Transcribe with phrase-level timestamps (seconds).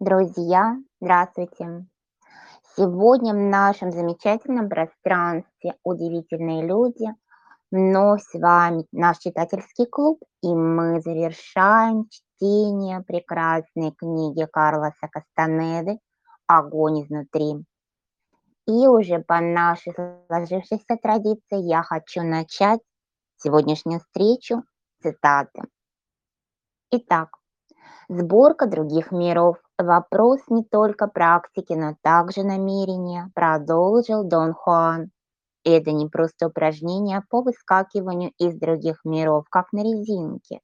[0.00, 1.84] Друзья, здравствуйте!
[2.76, 7.08] Сегодня в нашем замечательном пространстве "Удивительные люди"
[7.72, 15.98] вновь с вами наш читательский клуб, и мы завершаем чтение прекрасной книги Карлоса Кастанеды
[16.46, 17.64] "Огонь изнутри".
[18.66, 19.92] И уже по нашей
[20.28, 22.80] сложившейся традиции я хочу начать
[23.36, 24.62] сегодняшнюю встречу
[25.02, 25.62] цитаты.
[26.90, 27.37] Итак,
[28.08, 35.10] сборка других миров вопрос не только практики, но также намерения, продолжил Дон Хуан.
[35.64, 40.60] Это не просто упражнение по выскакиванию из других миров, как на резинке.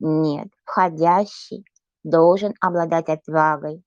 [0.00, 1.64] Нет, входящий
[2.04, 3.82] должен обладать отвагой.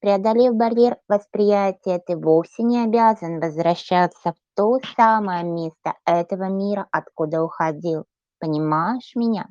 [0.00, 7.42] Преодолев барьер восприятия, ты вовсе не обязан возвращаться в то самое место этого мира, откуда
[7.42, 8.04] уходил.
[8.40, 9.46] Понимаешь меня?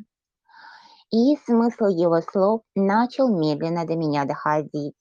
[1.12, 4.96] И смысл его слов начал медленно до меня доходить.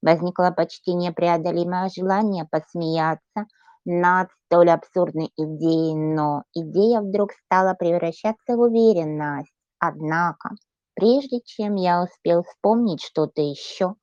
[0.00, 3.46] Возникло почти непреодолимое желание посмеяться
[3.84, 9.52] над столь абсурдной идеей, но идея вдруг стала превращаться в уверенность.
[9.78, 10.50] Однако,
[10.94, 13.94] прежде чем я успел вспомнить что-то еще,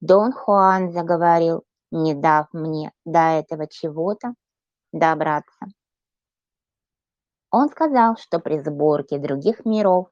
[0.00, 4.34] Дон Хуан заговорил, не дав мне до этого чего-то
[4.92, 5.66] добраться.
[7.50, 10.08] Он сказал, что при сборке других миров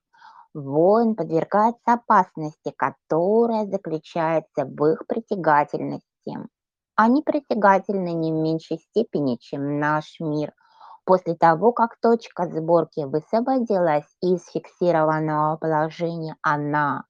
[0.54, 6.38] воин подвергается опасности, которая заключается в их притягательности.
[6.94, 10.52] Они притягательны не в меньшей степени, чем наш мир.
[11.04, 17.04] После того, как точка сборки высвободилась из фиксированного положения, она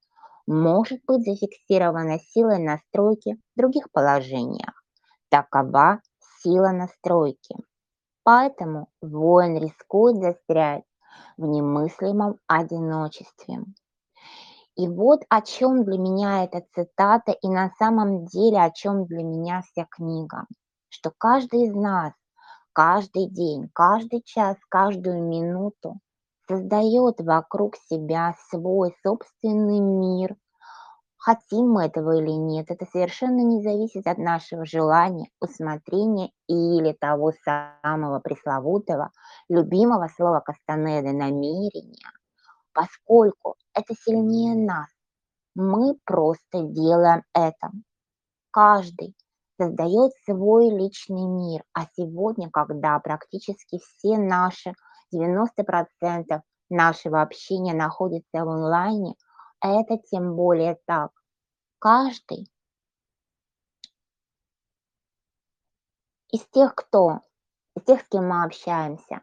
[0.46, 4.82] может быть зафиксирована силой настройки в других положениях.
[5.28, 6.00] Такова
[6.42, 7.56] сила настройки.
[8.24, 10.84] Поэтому воин рискует застрять
[11.36, 13.64] в немыслимом одиночестве.
[14.76, 19.22] И вот о чем для меня эта цитата и на самом деле о чем для
[19.22, 20.46] меня вся книга.
[20.88, 22.12] Что каждый из нас
[22.72, 26.00] каждый день, каждый час, каждую минуту
[26.48, 30.36] создает вокруг себя свой собственный мир.
[31.24, 37.30] Хотим мы этого или нет, это совершенно не зависит от нашего желания, усмотрения или того
[37.44, 39.12] самого пресловутого,
[39.48, 42.10] любимого слова Кастанеды намерения,
[42.72, 44.88] поскольку это сильнее нас.
[45.54, 47.70] Мы просто делаем это.
[48.50, 49.14] Каждый
[49.60, 54.74] создает свой личный мир, а сегодня, когда практически все наши
[55.14, 59.14] 90% нашего общения находится в онлайне,
[59.68, 61.10] это тем более так.
[61.78, 62.50] Каждый
[66.30, 67.20] из тех, кто,
[67.76, 69.22] из тех, с кем мы общаемся,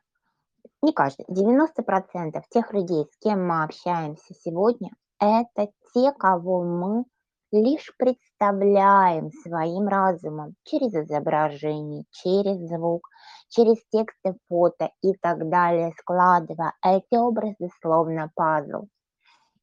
[0.81, 7.05] не каждый, 90% тех людей, с кем мы общаемся сегодня, это те, кого мы
[7.51, 13.09] лишь представляем своим разумом через изображение, через звук,
[13.49, 18.85] через тексты, фото и так далее, складывая эти образы словно пазл.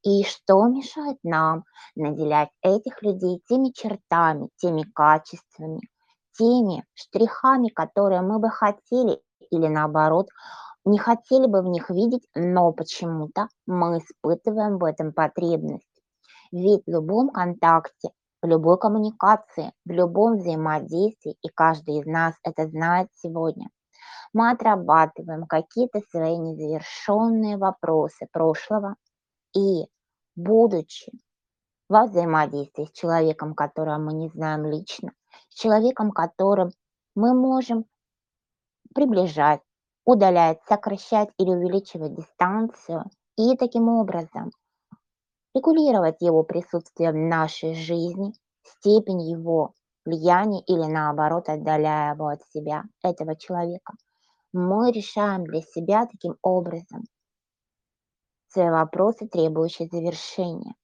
[0.06, 1.64] И что мешает нам
[1.96, 5.80] наделять этих людей теми чертами, теми качествами,
[6.38, 10.28] теми штрихами, которые мы бы хотели или наоборот
[10.84, 15.84] не хотели бы в них видеть, но почему-то мы испытываем в этом потребность.
[16.52, 22.68] Ведь в любом контакте, в любой коммуникации, в любом взаимодействии, и каждый из нас это
[22.68, 23.70] знает сегодня,
[24.32, 28.94] мы отрабатываем какие-то свои незавершенные вопросы прошлого
[29.52, 29.86] и,
[30.36, 31.10] будучи
[31.88, 35.12] во взаимодействии с человеком, которого мы не знаем лично,
[35.48, 36.70] с человеком, которым
[37.14, 37.86] мы можем
[38.94, 39.60] приближать,
[40.04, 43.04] удалять, сокращать или увеличивать дистанцию
[43.36, 44.50] и таким образом
[45.54, 49.72] регулировать его присутствие в нашей жизни, степень его
[50.04, 53.94] влияния или наоборот отдаляя его от себя, этого человека.
[54.52, 57.04] Мы решаем для себя таким образом
[58.48, 60.74] свои вопросы, требующие завершения.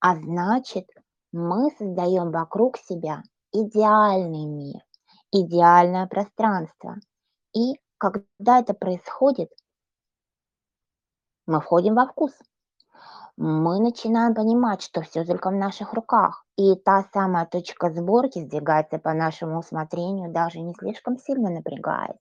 [0.00, 0.86] А значит,
[1.32, 3.22] мы создаем вокруг себя
[3.52, 4.82] идеальный мир,
[5.30, 6.96] идеальное пространство.
[7.54, 9.50] И когда это происходит,
[11.46, 12.32] мы входим во вкус.
[13.36, 16.44] Мы начинаем понимать, что все только в наших руках.
[16.56, 22.18] И та самая точка сборки сдвигается по нашему усмотрению, даже не слишком сильно напрягаясь.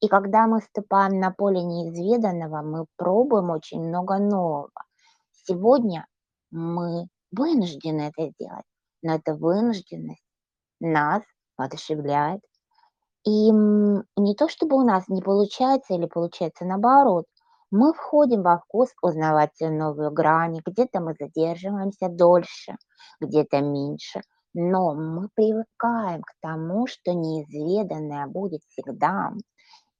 [0.00, 4.70] И когда мы вступаем на поле неизведанного, мы пробуем очень много нового.
[5.32, 6.06] Сегодня
[6.50, 8.64] мы вынуждены это сделать,
[9.02, 10.22] но эта вынужденность
[10.80, 11.22] нас
[11.58, 12.40] воодушевляет.
[13.24, 17.26] И не то чтобы у нас не получается или получается наоборот,
[17.70, 22.76] Мы входим во вкус узнавать новые грани, где-то мы задерживаемся дольше,
[23.20, 24.22] где-то меньше,
[24.54, 29.32] но мы привыкаем к тому, что неизведанное будет всегда.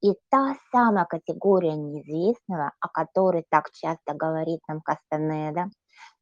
[0.02, 5.66] И та самая категория неизвестного, о которой так часто говорит нам Кастанеда,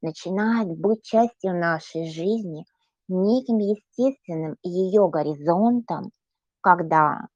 [0.02, 2.64] начинает быть частью нашей жизни,
[3.08, 6.10] неким естественным ее горизонтом,
[6.60, 7.28] когда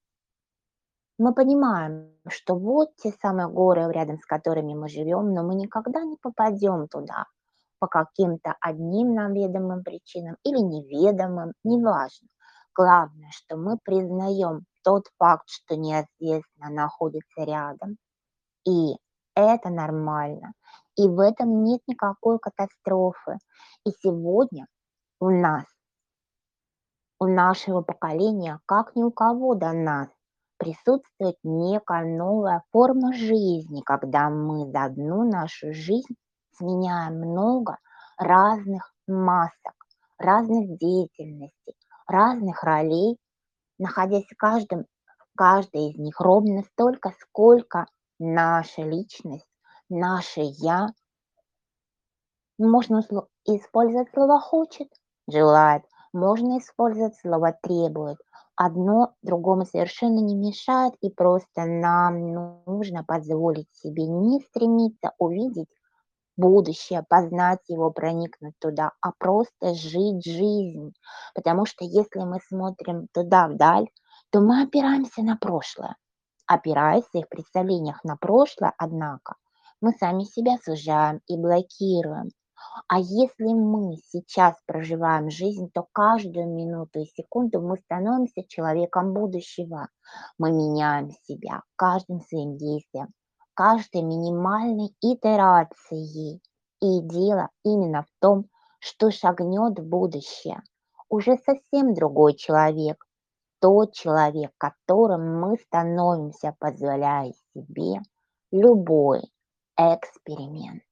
[1.18, 6.02] мы понимаем, что вот те самые горы, рядом с которыми мы живем, но мы никогда
[6.02, 7.26] не попадем туда
[7.78, 12.28] по каким-то одним нам ведомым причинам или неведомым, неважно.
[12.74, 17.96] Главное, что мы признаем тот факт, что неизвестно находится рядом.
[18.66, 18.96] И
[19.34, 20.52] это нормально.
[20.96, 23.38] И в этом нет никакой катастрофы.
[23.84, 24.66] И сегодня
[25.20, 25.64] у нас,
[27.18, 30.08] у нашего поколения, как ни у кого до нас,
[30.58, 36.14] присутствует некая новая форма жизни, когда мы за одну нашу жизнь
[36.52, 37.78] сменяем много
[38.16, 39.74] разных масок,
[40.18, 41.74] разных деятельностей,
[42.06, 43.16] разных ролей,
[43.82, 44.86] находясь в каждом,
[45.36, 47.86] каждой из них ровно столько, сколько
[48.18, 49.48] наша личность,
[49.88, 50.88] наше «я»,
[52.58, 53.00] можно
[53.44, 54.88] использовать слово «хочет»,
[55.28, 55.82] «желает»,
[56.12, 58.18] можно использовать слово «требует»,
[58.54, 65.68] одно другому совершенно не мешает, и просто нам нужно позволить себе не стремиться увидеть
[66.42, 70.92] будущее, познать его, проникнуть туда, а просто жить жизнь.
[71.34, 73.86] Потому что если мы смотрим туда вдаль,
[74.30, 75.96] то мы опираемся на прошлое.
[76.46, 79.36] Опираясь в своих представлениях на прошлое, однако,
[79.80, 82.30] мы сами себя сужаем и блокируем.
[82.88, 89.88] А если мы сейчас проживаем жизнь, то каждую минуту и секунду мы становимся человеком будущего.
[90.38, 93.08] Мы меняем себя каждым своим действием,
[93.54, 96.42] каждой минимальной итерацией.
[96.80, 98.46] И дело именно в том,
[98.78, 100.62] что шагнет в будущее.
[101.08, 103.06] Уже совсем другой человек,
[103.60, 108.00] тот человек, которым мы становимся, позволяя себе
[108.50, 109.22] любой
[109.76, 110.82] эксперимент.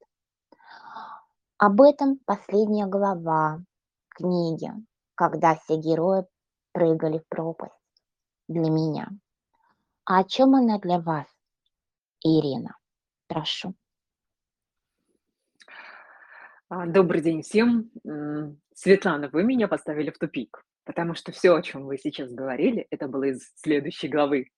[1.59, 3.59] Об этом последняя глава
[4.09, 4.73] книги,
[5.15, 6.25] когда все герои
[6.73, 7.75] прыгали в пропасть
[8.49, 9.09] для меня.
[10.05, 11.27] А о чем она для вас,
[12.23, 12.77] Ирина?
[13.29, 13.75] Прошу.
[16.69, 17.91] А, добрый день всем.
[18.75, 23.09] Светлана, вы меня поставили в тупик, потому что все, о чем вы сейчас говорили, это
[23.09, 24.51] было из следующей главы.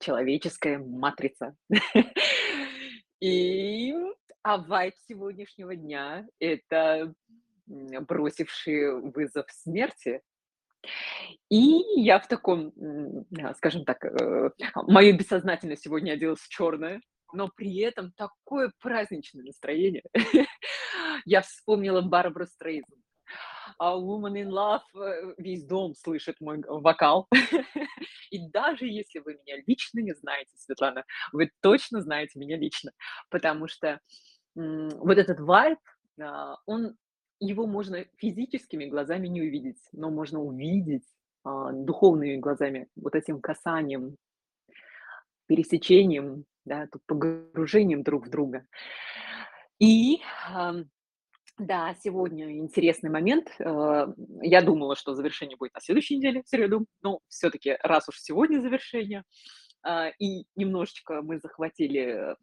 [0.00, 1.56] Человеческая матрица.
[3.20, 3.94] И
[4.42, 7.14] а вайб сегодняшнего дня– это
[7.66, 10.20] бросивший вызов смерти.
[11.50, 12.72] И я в таком,
[13.56, 14.50] скажем так, э,
[14.86, 17.00] мое бессознательное сегодня оделось в черное,
[17.32, 20.04] но при этом такое праздничное настроение.
[21.26, 23.02] Я вспомнила Барбару Стрейзен.
[23.78, 27.28] А Woman in Love, э, весь дом слышит мой вокал.
[28.30, 32.92] И даже если вы меня лично не знаете, Светлана, вы точно знаете меня лично,
[33.30, 34.00] потому что
[34.54, 35.78] вот этот вайб,
[36.20, 36.96] а, он,
[37.40, 41.13] его можно физическими глазами не увидеть, но можно увидеть а,
[41.44, 44.16] духовными глазами, вот этим касанием,
[45.46, 48.66] пересечением, да, погружением друг в друга.
[49.78, 50.22] И
[51.58, 53.48] да, сегодня интересный момент.
[53.60, 54.06] Э,
[54.42, 58.60] я думала, что завершение будет на следующей неделе, в среду, но все-таки раз уж сегодня
[58.60, 59.22] завершение,
[60.18, 62.34] и немножечко мы захватили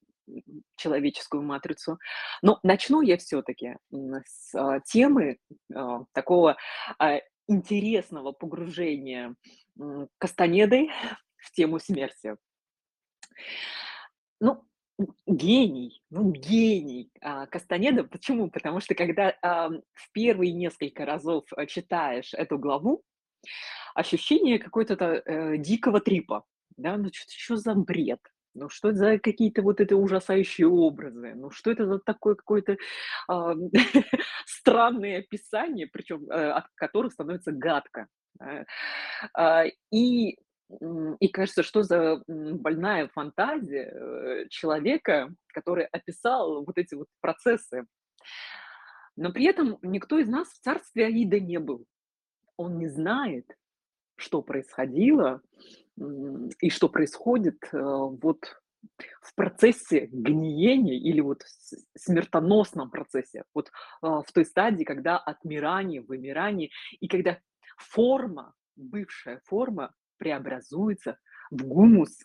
[0.75, 1.97] человеческую матрицу.
[2.41, 5.37] Но начну я все-таки с а, темы
[5.73, 6.57] а, такого
[6.97, 9.35] а, интересного погружения
[10.17, 10.89] Кастанедой
[11.37, 12.35] в тему смерти.
[14.39, 14.63] Ну,
[15.25, 18.03] гений, ну, гений а, Кастанеда.
[18.03, 18.49] Почему?
[18.49, 23.03] Потому что когда в первые несколько разов читаешь эту главу,
[23.95, 26.45] ощущение какой-то э, дикого трипа,
[26.77, 28.19] да, ну что, что за бред,
[28.53, 31.33] ну что это за какие-то вот эти ужасающие образы?
[31.35, 32.77] Ну что это за такое какое-то
[33.27, 33.53] а,
[34.45, 38.07] странное описание, причем э, от которых становится гадко.
[39.33, 40.37] А, и,
[41.19, 47.85] и кажется, что за больная фантазия э, человека, который описал вот эти вот процессы.
[49.15, 51.85] Но при этом никто из нас в царстве Аида не был.
[52.57, 53.45] Он не знает,
[54.15, 55.41] что происходило,
[56.59, 58.61] и что происходит э, вот
[59.21, 61.43] в процессе гниения или вот
[61.95, 67.39] смертоносном процессе, вот а, в той стадии, когда отмирание, вымирание, и когда
[67.77, 71.17] форма, бывшая форма преобразуется
[71.51, 72.17] в гумус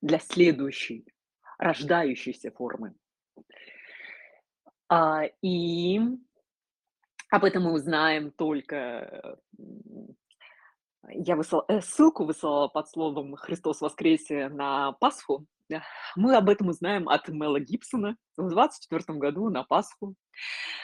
[0.00, 1.06] для следующей
[1.58, 2.94] рождающейся формы.
[4.88, 6.00] А, и
[7.30, 10.16] об этом мы узнаем только, м,
[11.10, 15.46] я высла э, ссылку выслала под словом "Христос воскресе" на Пасху.
[16.14, 20.14] Мы об этом узнаем от Мэла Гибсона в 24 году на Пасху,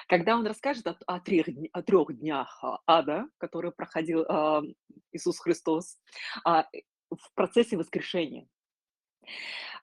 [0.08, 4.62] когда он расскажет о о трех о трех днях а ада, которые проходил, а,
[5.12, 5.98] Иисус Христос,
[6.46, 6.62] э,
[7.10, 8.48] в процессе воскрешения.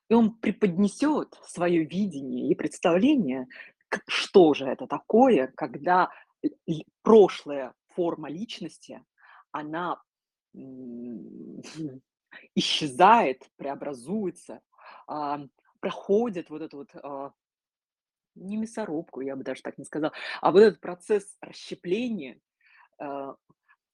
[0.10, 3.48] И он преподнесет свое видение и представление,
[4.08, 6.10] что же это такое, когда
[7.03, 9.03] прошлая форма личности,
[9.51, 10.01] она,
[12.56, 14.62] исчезает, преобразуется,
[15.79, 17.32] проходит вот эту вот, а,
[18.36, 22.39] не мясорубку, я бы даже так не сказала, а вот этот процесс расщепления,
[23.00, 23.36] а,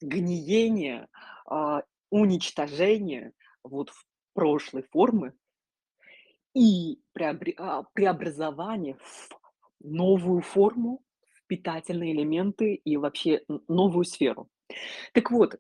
[0.02, 1.08] гниения,
[1.46, 3.34] а, уничтожения
[3.64, 5.34] вот в прошлой формы
[6.54, 9.30] и преобразование в
[9.82, 11.02] новую форму,
[11.34, 14.50] в питательные элементы и вообще новую сферу.
[15.14, 15.60] Так вот,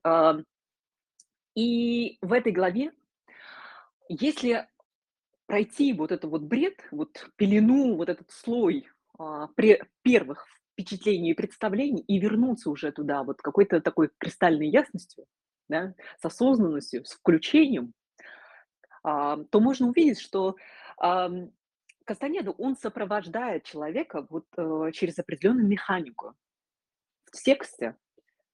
[1.56, 2.92] и в этой главе,
[4.10, 4.68] если
[5.48, 9.48] пройти вот это вот бред, вот пелену, вот этот слой, а,
[10.02, 15.26] первых впечатлений и представлений и вернуться уже туда вот какой-то такой кристальной ясностью,
[15.70, 17.94] да, с осознанностью, с включением,
[19.04, 20.56] а, то можно увидеть, что,
[20.98, 21.52] ам,
[22.06, 26.36] Кастанеда, он сопровождает человека вот, э, через определенную механику.
[27.32, 27.96] В тексте,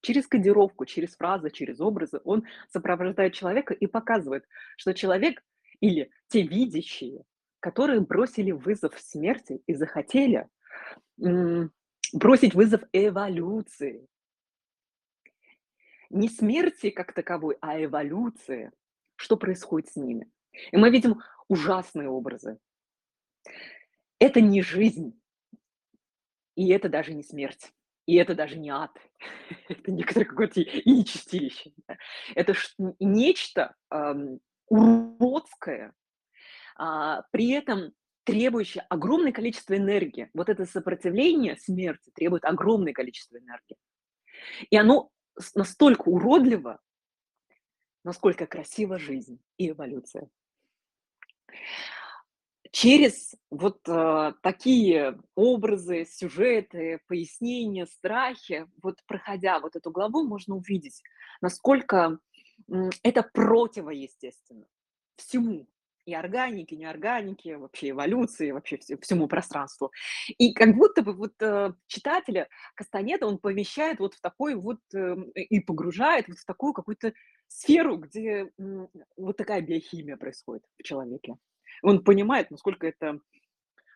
[0.01, 4.46] через кодировку, через фразы, через образы он сопровождает человека и показывает,
[4.77, 5.43] что человек
[5.79, 7.24] или те видящие,
[7.60, 10.48] которые бросили вызов смерти и захотели,
[11.17, 14.08] бросить вызов эволюции.
[16.10, 18.72] Не смерти как таковой, а эволюции.
[19.15, 20.29] Что происходит с ними?
[20.72, 22.58] И мы видим ужасные образы.
[24.20, 25.17] Это не жизнь.
[26.55, 27.72] И это даже не смерть.
[28.12, 28.91] И это даже не ад.
[29.70, 31.72] Это некоторое какое-то и чистилище.
[31.88, 31.96] Да.
[32.36, 32.53] Это
[33.00, 35.94] нечто, ам, уродское,
[36.75, 37.94] а, при этом
[38.25, 40.30] требующее огромное количество энергии.
[40.34, 43.77] Вот это сопротивление смерти требует огромное количество энергии.
[44.70, 45.10] И оно
[45.56, 46.82] настолько уродливо,
[48.03, 50.27] насколько красива жизнь и эволюция.
[52.73, 61.01] Через вот, а, такие образы, сюжеты, пояснения, страхи, вот проходя вот эту главу, можно увидеть,
[61.41, 62.17] насколько,
[62.69, 64.65] м, это противоестественно
[65.17, 65.67] всему:
[66.05, 69.91] и органике, неорганике, вообще эволюции, вообще вс всему пространству.
[70.37, 75.15] И как будто бы вот, э, читателя Кастанеда он помещает вот в такой вот, э,
[75.35, 77.11] и погружает вот в такую какую-то
[77.47, 78.49] сферу, где,
[79.17, 81.35] вот такая биохимия происходит в человеке.
[81.81, 83.19] Он понимает, насколько это,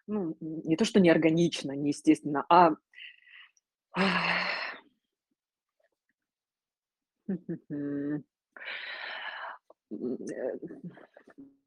[0.08, 2.76] ну, не то что неорганично, неестественно, а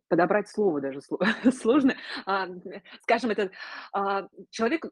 [0.08, 1.18] подобрать слово даже сло
[1.52, 1.94] сложно.
[2.26, 2.48] А,
[3.02, 3.50] скажем, это,
[3.92, 4.86] а, человек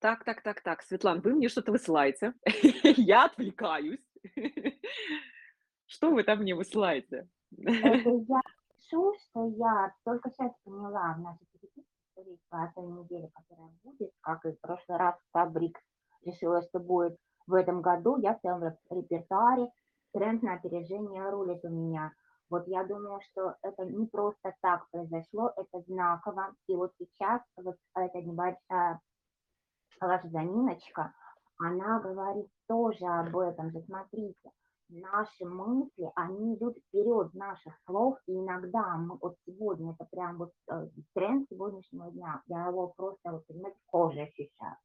[0.00, 2.34] Так так так так, Светлана, вы мне что-то высылаете,
[2.84, 4.00] я отвлекаюсь.
[5.86, 7.28] Что вы там мне высылаете?
[7.56, 8.42] Это я
[8.88, 14.44] пишу, что я только щас поняла в нашей переписке, по той неделе, которая будет, как
[14.44, 15.78] и в прошлый раз Фабрик
[16.24, 17.16] решила, что будет
[17.46, 18.18] в этом году.
[18.18, 19.70] Я в своем реп репертуаре
[20.12, 22.12] тренд на опережение рулит у меня.
[22.50, 26.54] Вот я думаю, что это не просто так произошло, это знаково.
[26.66, 29.00] И вот сейчас вот эта небольшая
[30.00, 31.12] ваша заминочка,
[31.58, 33.82] она говорит тоже об этом же.
[33.82, 34.50] Смотрите,
[34.88, 40.52] наши мысли, они идут вперед наших слов, и иногда мы вот сегодня, это прям вот,
[40.70, 44.76] э, тренд сегодняшнего дня, я его просто вот, понимаете, кожей ощущаю,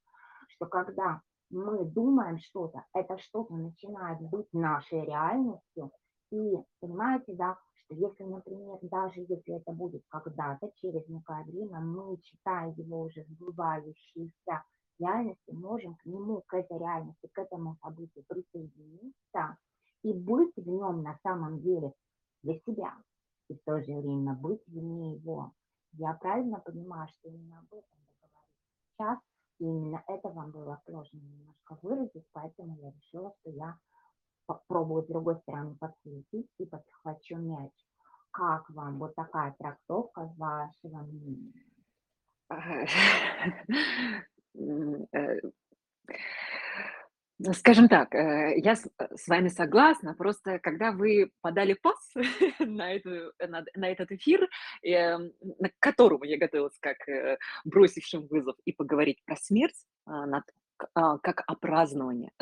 [0.49, 5.91] что когда мы думаем что-то, это что-то начинает быть нашей реальностью.
[6.31, 12.17] И понимаете, да, что если, например, даже если это будет когда-то, через некое время, мы,
[12.21, 14.63] читая его уже сбывающиеся
[14.99, 19.57] реальности, можем к нему, к этой реальности, к этому событию присоединиться
[20.03, 21.93] и быть в нем на самом деле
[22.43, 22.95] для себя,
[23.49, 25.51] и в то же время быть вне его.
[25.93, 28.45] Я правильно понимаю, что именно об этом вы говорите
[28.91, 29.17] сейчас,
[29.59, 33.77] и именно это вам было сложно немножко выразить, поэтому я решила, что я
[34.45, 37.71] попробую с другой стороны подсветить и подхвачу мяч.
[38.31, 41.53] Как вам вот такая трактовка вашего мнения?
[47.41, 50.13] Э Скажем так, э, я с э, с вами согласна.
[50.13, 52.13] Просто когда вы подали пас
[52.59, 54.47] на эту на на этот эфир,
[54.83, 60.43] эм, на которому я готовилась как, э, бросившим вызов и поговорить про смерть, а, над
[60.77, 61.17] как о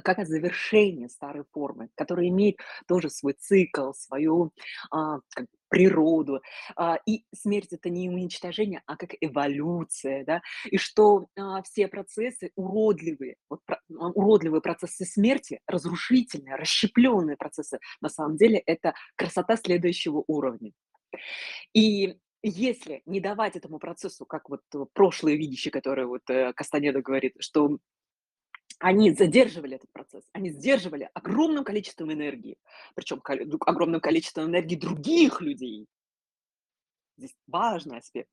[0.03, 2.57] как о завершении старой формы, которая имеет
[2.87, 4.51] тоже свой цикл, свою,
[4.91, 6.41] а, как природу.
[6.75, 10.41] А, и смерть- это не уничтожение, а как эволюция, да.
[10.65, 18.09] И что, а, все процессы уродливые, вот а, уродливые процессы смерти, разрушительные, расщепленные процессы, на
[18.09, 20.73] самом деле это красота следующего уровня.
[21.73, 27.01] И если не давать этому процессу, как вот э, прошлые видящие, которые вот, э, Кастанеда
[27.01, 27.77] говорит, что
[28.81, 32.57] они задерживали этот процесс, они сдерживали огромным количеством энергии,
[32.95, 35.87] причем огромным количеством энергии других людей.
[37.15, 38.31] Здесь важный аспект.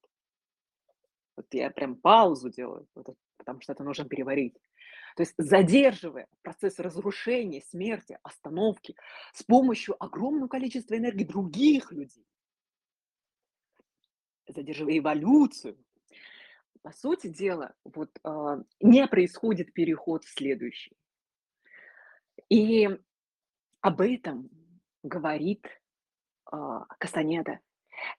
[1.37, 2.89] Вот я прям паузу делаю,
[3.37, 4.55] потому что это нужно переварить.
[5.17, 8.97] То есть задерживая процесс разрушения, смерти, остановки
[9.35, 12.25] с помощью огромного количества энергии других людей,
[14.49, 15.77] задерживая эволюцию,
[16.89, 20.97] по сути дела, вот, а, не происходит переход в следующий.
[22.49, 22.89] И
[23.83, 24.49] об этом
[25.03, 25.67] говорит,
[26.51, 27.61] а, Кастанеда.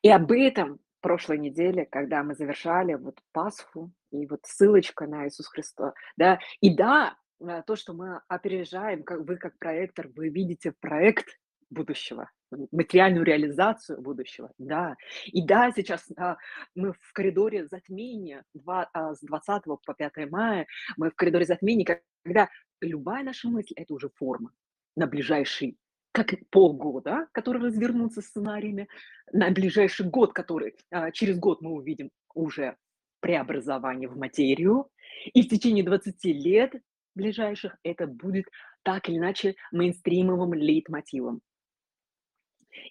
[0.04, 5.48] И об этом прошлой неделе, когда мы завершали вот Пасху, и вот ссылочка на Иисус
[5.48, 6.38] Христа, да.
[6.62, 12.30] И да, э, то, что мы опережаем, как вы как проектор, вы видите проект будущего,
[12.72, 14.96] материальную реализацию будущего, да.
[15.26, 16.38] И да, сейчас, а,
[16.76, 22.04] мы в коридоре затмения, два а, с 20 по 5 мая, мы в коридоре затмения,
[22.24, 22.50] когда
[22.82, 24.52] любая наша мысль- это уже форма
[24.96, 25.78] на ближайший
[26.12, 28.88] как полгода, которые развернутся сценариями,
[29.32, 32.78] на ближайший год, который, а, через год мы увидим уже
[33.20, 34.88] преобразование в материю,
[35.34, 36.74] и в течение 20 лет
[37.16, 38.46] ближайших это будет
[38.84, 41.42] так или иначе мейнстримовым лейтмотивом.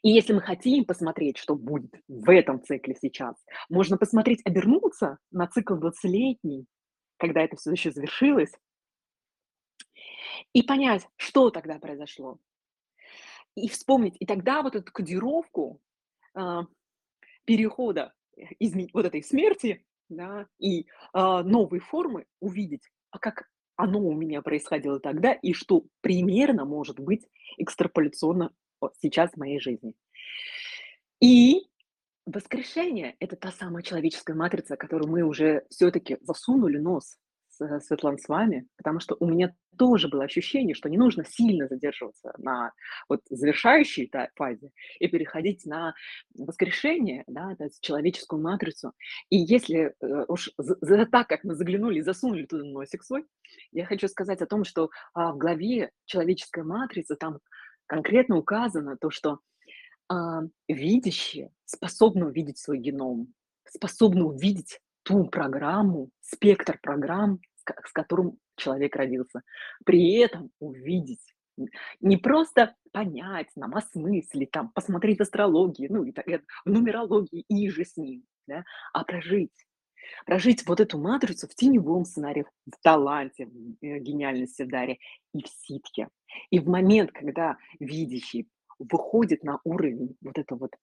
[0.02, 3.37] И если мы хотим посмотреть, что будет в этом цикле сейчас,
[3.68, 6.66] можно посмотреть, обернуться на цикл двадцатилетний,
[7.18, 8.52] когда это всё еще завершилось
[10.52, 12.38] и понять, что тогда произошло.
[13.54, 15.80] И вспомнить, и тогда вот эту кодировку,
[16.34, 16.62] а,
[17.45, 18.15] перехода
[18.58, 24.43] изме вот этой смерти, да, и, а, новой формы увидеть, а как оно у меня
[24.43, 27.26] происходило тогда и что примерно может быть
[27.58, 28.52] экстраполяционно
[29.00, 29.95] сейчас в моей жизни.
[31.23, 31.62] И
[32.26, 37.19] воскрешение- это та самая человеческая матрица, которую мы уже всё-таки засунули нос
[37.50, 41.67] с Светлана, с вами, потому что у меня тоже было ощущение, что не нужно сильно
[41.69, 42.73] задерживаться на
[43.08, 45.95] вот завершающей фазе и переходить на
[46.36, 48.93] воскрешение, да, человеческую матрицу.
[49.30, 53.25] И если, э, уж з за так как мы заглянули засунули туда носик свой,
[53.73, 57.38] я хочу сказать о том, что, а, в главе "Человеческая матрица" там
[57.88, 59.40] конкретно указано то, что,
[60.08, 63.34] а, видящие способны увидеть свой геном,
[63.66, 69.42] способны увидеть ту программу, спектр программ, с ко с которым человек родился.
[69.84, 71.34] При этом увидеть,
[72.00, 77.66] не просто понять, там, осмыслить, там, посмотреть астрологию, ну, и та э, в нумерологии и
[77.66, 79.52] иже с ним, да, а прожить.
[80.24, 84.98] Прожить вот эту матрицу в теневом сценарии, в таланте, в, э, гениальности, в даре
[85.34, 86.08] и в ситхе.
[86.50, 90.76] И в момент, когда видящий выходит на уровень вот этого вот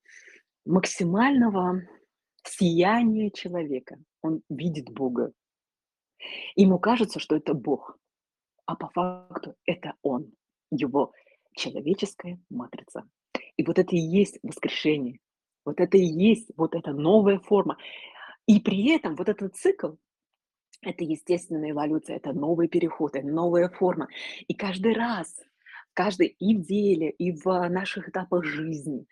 [0.66, 1.82] максимального
[2.44, 5.32] сияния человека, он видит Бога.
[6.56, 7.98] Ему кажется, что это Бог,
[8.66, 10.32] а по факту это он,
[10.72, 11.14] его
[11.56, 13.04] человеческая матрица.
[13.58, 15.20] И вот это и есть воскрешение,
[15.66, 17.78] вот это и есть вот эта новая форма.
[18.48, 19.98] И при этом вот этот цикл-
[20.82, 24.08] это естественная эволюция, это новый переход, это новая форма.
[24.48, 25.42] И каждый раз,
[25.94, 29.06] каждый и в деле, и в наших этапах жизни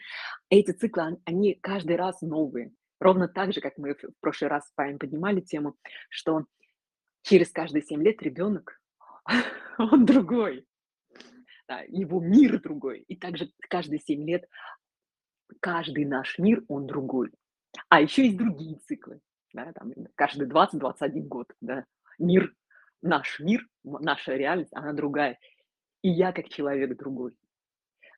[0.49, 2.71] эти циклы, он они каждый раз новые.
[2.99, 5.76] Ровно так же, как мы в прошлый раз с вами поднимали тему,
[6.10, 6.45] что
[7.23, 8.80] через каждые 7 лет ребенок,
[9.78, 10.65] он другой.
[11.67, 12.99] Да, его мир другой.
[13.08, 14.45] И также каждые 7 лет
[15.60, 17.32] каждый наш мир, он другой.
[17.89, 19.19] А еще есть другие циклы,
[19.54, 21.86] да, там каждые 20-21 год, да.
[22.20, 22.54] Мир,
[23.02, 25.38] наш мир, наша реальность, она другая.
[26.02, 27.34] И я как человек другой.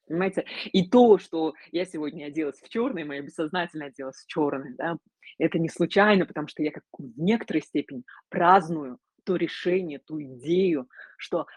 [0.07, 0.45] Понимаете?
[0.71, 4.97] И то, что я сегодня оделась в чёрное, мое бессознательное оделось в чёрное, да,
[5.39, 10.87] это не случайно, потому что я как в некоторой степени праздную то решение, ту идею,
[11.17, 11.47] что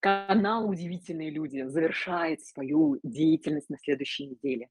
[0.00, 4.68] канал "Удивительные люди" завершает свою деятельность на следующей неделе.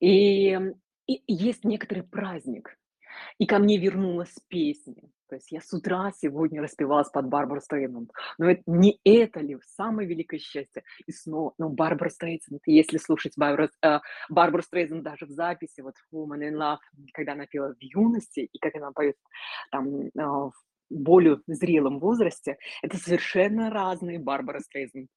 [0.00, 0.58] И,
[1.16, 2.76] и есть некоторый праздник.
[3.38, 8.10] И ко мне вернулась песня, То есть я с утра сегодня распевалась под Барбару Стрейзенд.
[8.38, 10.82] Но это, не это ли самое великое счастье?
[11.06, 13.98] И снова, ну, Барбара Стрейзенд, если слушать Барбару, э,
[14.28, 16.78] Барбару Стрейзенд даже в записи, вот Woman in Love,
[17.12, 19.16] когда она пела в юности, и как она поет
[19.70, 20.52] там э, в
[20.90, 25.08] более зрелом возрасте, это совершенно разные Барбара Стрейзенд.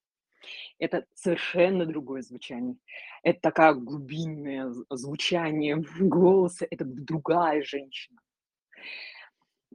[0.79, 2.75] Это совершенно другое звучание.
[3.23, 8.19] Это такая глубинное звучание голоса, это другая женщина.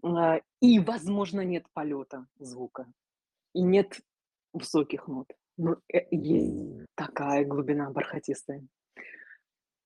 [0.02, 2.86] А, и, возможно, нет полета звука,
[3.54, 4.00] и нет
[4.52, 5.30] высоких нот.
[5.56, 8.66] Но э, есть такая глубина бархатистая,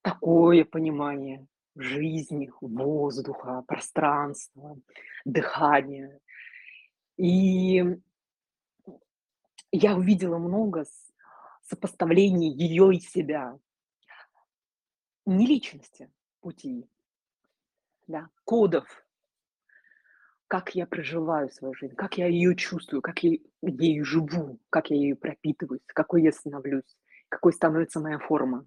[0.03, 4.79] такое понимание жизни, воздуха, пространства,
[5.25, 6.21] дыхания.
[7.17, 7.85] И
[9.77, 10.85] я увидела много
[11.63, 13.59] сопоставлений ее и себя.
[15.27, 16.11] Не личности,
[16.41, 16.89] пути,
[18.07, 18.87] да, кодов,
[20.47, 24.97] как я проживаю свою жизнь, как я ее чувствую, как я ею живу, как я
[24.97, 26.97] ею пропитываюсь, какой я становлюсь,
[27.29, 28.67] какой становится моя форма.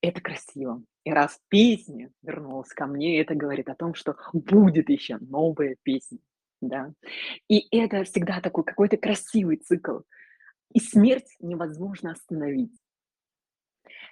[0.00, 0.82] Это красиво.
[1.04, 6.18] И раз песня вернулась ко мне, это говорит о том, что будет еще новая песня.
[6.60, 6.92] Да?
[7.48, 10.00] И это всегда такой какой-то красивый цикл.
[10.72, 12.72] И смерть невозможно остановить.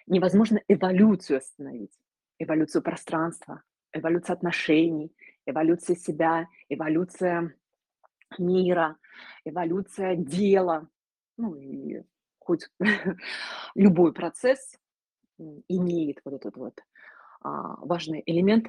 [0.06, 1.92] Невозможно эволюцию остановить.
[2.38, 5.14] Эволюцию пространства, эволюцию отношений,
[5.46, 7.54] эволюция себя, эволюция
[8.38, 8.96] мира,
[9.44, 10.88] эволюция дела.
[11.36, 12.02] Ну и
[12.38, 12.68] хоть
[13.74, 14.78] любой процесс
[15.38, 16.80] имеет вот этот вот
[17.40, 18.68] а, важный элемент.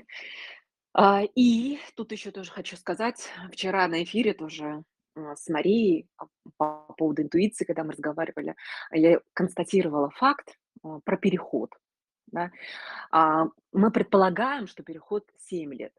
[0.98, 6.08] А, и тут еще тоже хочу сказать, вчера на эфире тоже а, с Марией
[6.56, 8.56] по поводу интуиции, когда мы разговаривали,
[8.94, 11.72] я констатировала факт а, про переход.
[12.28, 12.50] Да?
[13.72, 15.94] Мы предполагаем, что переход 7 лет.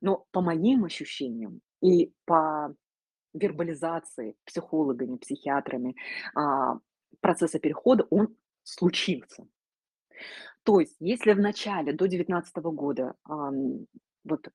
[0.00, 2.74] Но по моим ощущениям и по
[3.34, 5.96] вербализации психологами, психиатрами
[7.20, 9.48] процесса перехода он случился.
[10.62, 13.14] То есть, если в начале, до 2019 года,
[14.28, 14.48] вот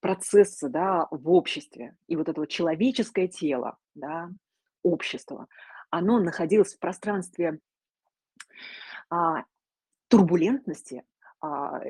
[0.00, 1.96] процессы, да, в обществе.
[2.06, 4.30] И вот это вот человеческое тело, да,
[4.82, 5.48] общество,
[5.90, 7.60] оно находилось в пространстве
[9.10, 9.44] а,
[10.08, 11.02] турбулентности,
[11.40, 11.80] а,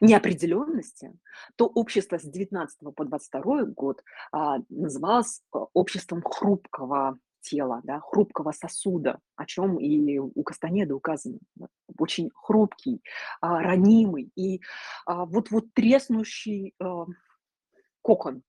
[0.00, 1.12] неопределенности,
[1.56, 8.52] то общество с 19 по 22 год а, называлось а, обществом хрупкого тела, да, хрупкого
[8.52, 11.38] сосуда, о чем и у Кастанеда указано.
[11.98, 13.02] Очень хрупкий,
[13.40, 14.60] а, ранимый и
[15.06, 17.06] а, вот-вот треснущий а,
[18.02, 18.42] кокон.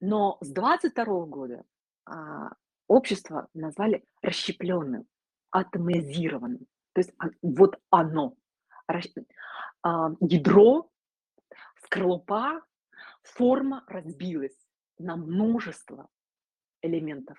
[0.00, 1.64] Но с 22 года
[2.04, 2.52] а,
[2.86, 5.06] общество назвали расщепленным,
[5.50, 6.66] атомизированным.
[6.92, 8.34] То есть а, вот оно,
[9.82, 10.90] а, ядро,
[11.82, 12.62] скорлупа,
[13.22, 14.56] форма разбилась
[14.98, 16.08] на множество
[16.82, 17.38] элементов.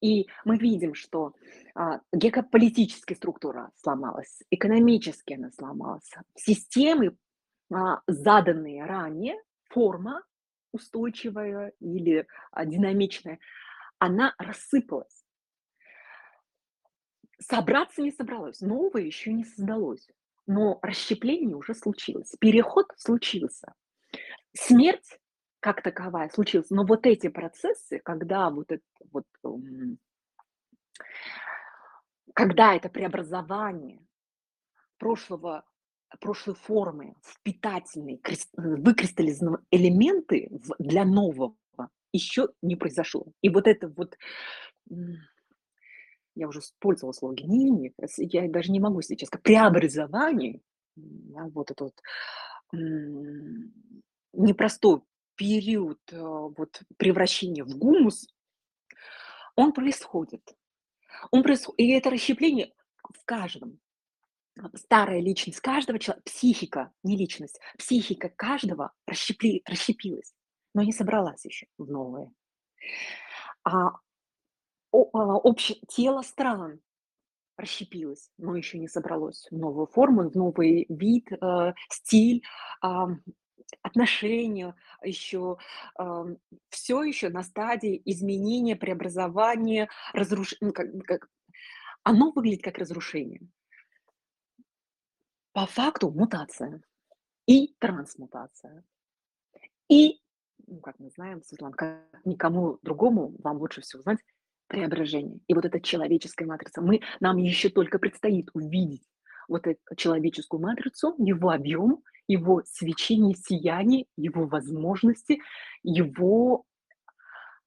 [0.00, 1.34] И мы видим, что
[1.74, 7.16] а, геополитическая структура сломалась, экономически она сломалась, системы,
[7.72, 9.36] а, заданные ранее,
[9.68, 10.22] форма
[10.72, 13.38] устойчивая или а, динамичная,
[13.98, 15.24] она рассыпалась.
[17.38, 20.08] Собраться не собралось, новое еще не создалось
[20.46, 23.74] но расщепление уже случилось, переход случился.
[24.54, 25.18] Смерть
[25.62, 29.24] как таковая случилась, но вот эти процессы, когда вот это вот,
[32.34, 34.04] когда это преобразование
[34.98, 35.64] прошлого,
[36.20, 38.20] прошлой формы в питательные,
[38.56, 41.54] выкристаллизованные элементы для нового
[42.12, 43.26] еще не произошло.
[43.40, 44.18] И вот это вот
[46.34, 50.60] я уже использовала слово гнение, я даже не могу сейчас сказать, преобразование,
[50.96, 52.00] вот этот вот
[54.32, 55.02] непростой
[55.42, 58.28] период э, вот, превращения в гумус,
[59.56, 60.56] он происходит.
[61.32, 61.80] Он происходит.
[61.80, 63.80] И это расщепление в каждом.
[64.74, 70.32] Старая личность каждого человека, психика, не личность, психика каждого расщепли, расщепилась,
[70.74, 72.30] но не собралась еще в новое.
[73.64, 73.96] А а,
[74.92, 76.80] общее тело стран
[77.56, 82.42] расщепилось, но еще не собралось в новую форму, в новый вид, э, стиль,
[82.80, 83.08] а,
[83.82, 85.58] отношения, еще
[86.68, 90.54] все еще на стадии изменения, преобразования, разруш...
[90.60, 91.28] ну, как, как...
[92.02, 93.40] оно выглядит как разрушение.
[95.52, 96.82] По факту мутация
[97.46, 98.84] и трансмутация.
[99.88, 100.20] И,
[100.66, 104.20] ну, как мы знаем, Светлана, как никому другому вам лучше всего знать,
[104.68, 105.40] преображение.
[105.46, 109.06] И вот эта человеческая матрица, мы, нам еще только предстоит увидеть
[109.48, 115.40] вот эту человеческую матрицу, его объем, его свечение, сияние, его возможности,
[115.82, 116.64] его,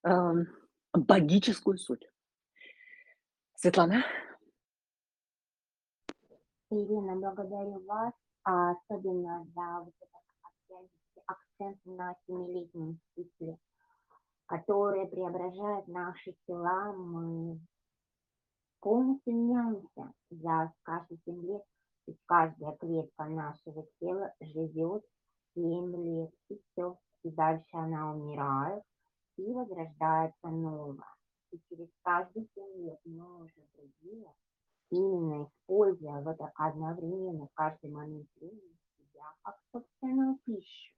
[0.03, 0.47] эм,
[0.93, 2.07] богическую суть.
[3.55, 4.03] Светлана?
[6.69, 8.13] Ирина, благодарю вас,
[8.43, 13.57] а особенно за вот этот акцент на семилетнем цикле,
[14.45, 16.93] который преображает наши тела.
[16.93, 17.59] Мы
[18.81, 21.63] полностью меняемся за каждые семь лет,
[22.07, 25.03] и каждая клетка нашего тела живет
[25.53, 26.97] семь лет, и все.
[27.23, 28.83] И дальше она умирает,
[29.37, 31.15] и возрождается новое.
[31.51, 34.31] И через каждые семь лет мы уже другие,
[34.91, 40.93] именно используя вот это одновременно каждый момент времени себя как собственную пищу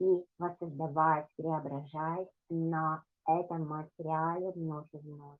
[0.00, 5.38] и воссоздавать, преображаясь на этом материале вновь и вновь.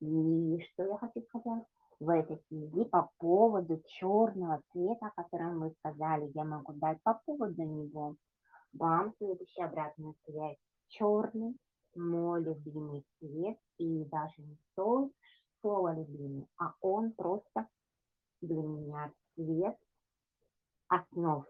[0.00, 1.64] И что я хочу сказать?
[1.98, 7.14] В этой связи по поводу черного цвета, о котором вы сказали, я могу дать по
[7.24, 8.16] поводу него
[8.74, 10.58] вам следующая обратная связь.
[10.88, 11.56] Черный
[11.94, 15.10] мой любимый цвет, и даже не то
[15.60, 17.66] слово любимый, а он просто
[18.42, 19.78] для меня цвет
[20.88, 21.46] основ.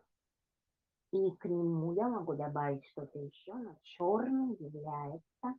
[1.11, 5.55] И к нему я могу добавить что-то еще, но черным является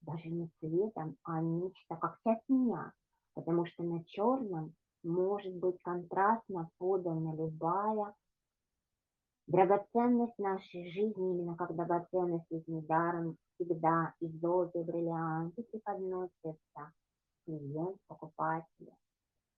[0.00, 2.92] даже не цветом, а нечто как часть меня,
[3.34, 8.14] потому что на черном может быть контрастно подана любая
[9.46, 16.92] драгоценность нашей жизни, именно как драгоценность из недаром всегда и золото, и бриллианты преподносятся
[17.44, 18.96] клиент, покупателю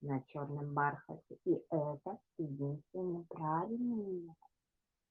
[0.01, 1.39] на черном бархате.
[1.45, 4.49] И это единственный правильный метод,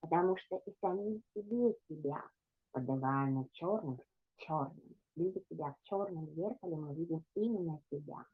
[0.01, 2.23] потому что и сами себе себя,
[2.71, 3.99] подавая на черном,
[4.37, 8.25] черным, видя себя в черном зеркале, мы видим именно себя,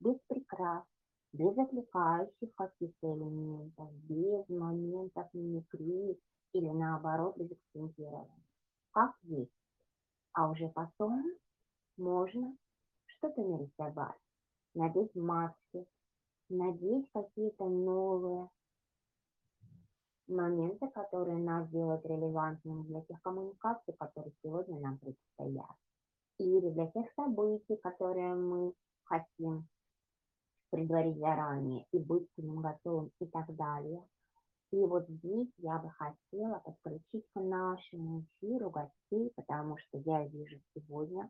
[0.00, 0.84] без прикрас,
[1.32, 6.18] без отвлекающих каких-то элементов, без моментов мимикрии
[6.52, 8.44] или наоборот без акцентирования.
[8.92, 9.52] Как есть.
[10.32, 11.24] А уже потом
[11.96, 12.56] можно
[13.06, 14.18] что-то нарисовать,
[14.74, 15.86] надеть маски,
[16.48, 18.48] надеть какие-то новые
[20.26, 25.76] моменты, которые нас делают релевантными для тех коммуникаций, которые сегодня нам предстоят
[26.38, 28.72] или для тех событий, которые мы
[29.04, 29.68] хотим
[30.70, 34.02] предварить заранее и быть к ним готовым и так далее.
[34.72, 40.60] И вот здесь я бы хотела подключить к нашему эфиру гостей, потому что я вижу
[40.74, 41.28] сегодня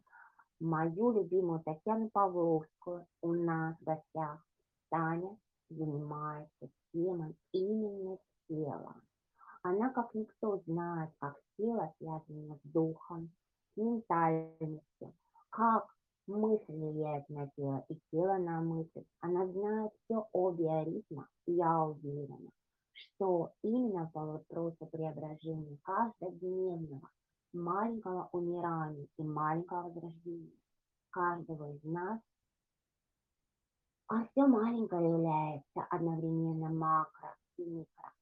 [0.60, 4.44] мою любимую Татьяну Павловскую у нас в гостях.
[4.90, 5.36] Таня
[5.70, 8.94] занимается темой именно тела.
[9.62, 13.30] Она, как никто, знает, как тело связано с духом,
[13.76, 15.14] ментальности,
[15.50, 15.86] как
[16.30, 19.04] мысль влияет на тело и тело на мысль.
[19.20, 22.50] Она знает все о биоритмах, и я уверена,
[22.92, 27.08] что именно по вопросу преображения каждодневного
[27.52, 30.60] маленького умирания и маленького возрождения
[31.10, 32.20] каждого из нас,
[34.08, 38.12] а все маленькое является одновременно макро и микро.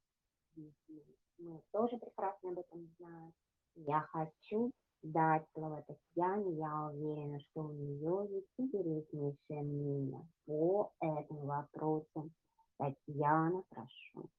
[1.39, 3.33] Мы тоже прекрасно об этом знаем.
[3.75, 11.47] Я хочу дать слово Татьяне, я уверена, что у нее есть интереснейшее мнение по этому
[11.47, 12.31] вопросу.
[12.77, 14.31] Татьяна, прошу.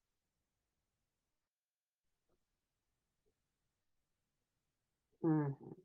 [5.21, 5.77] Угу.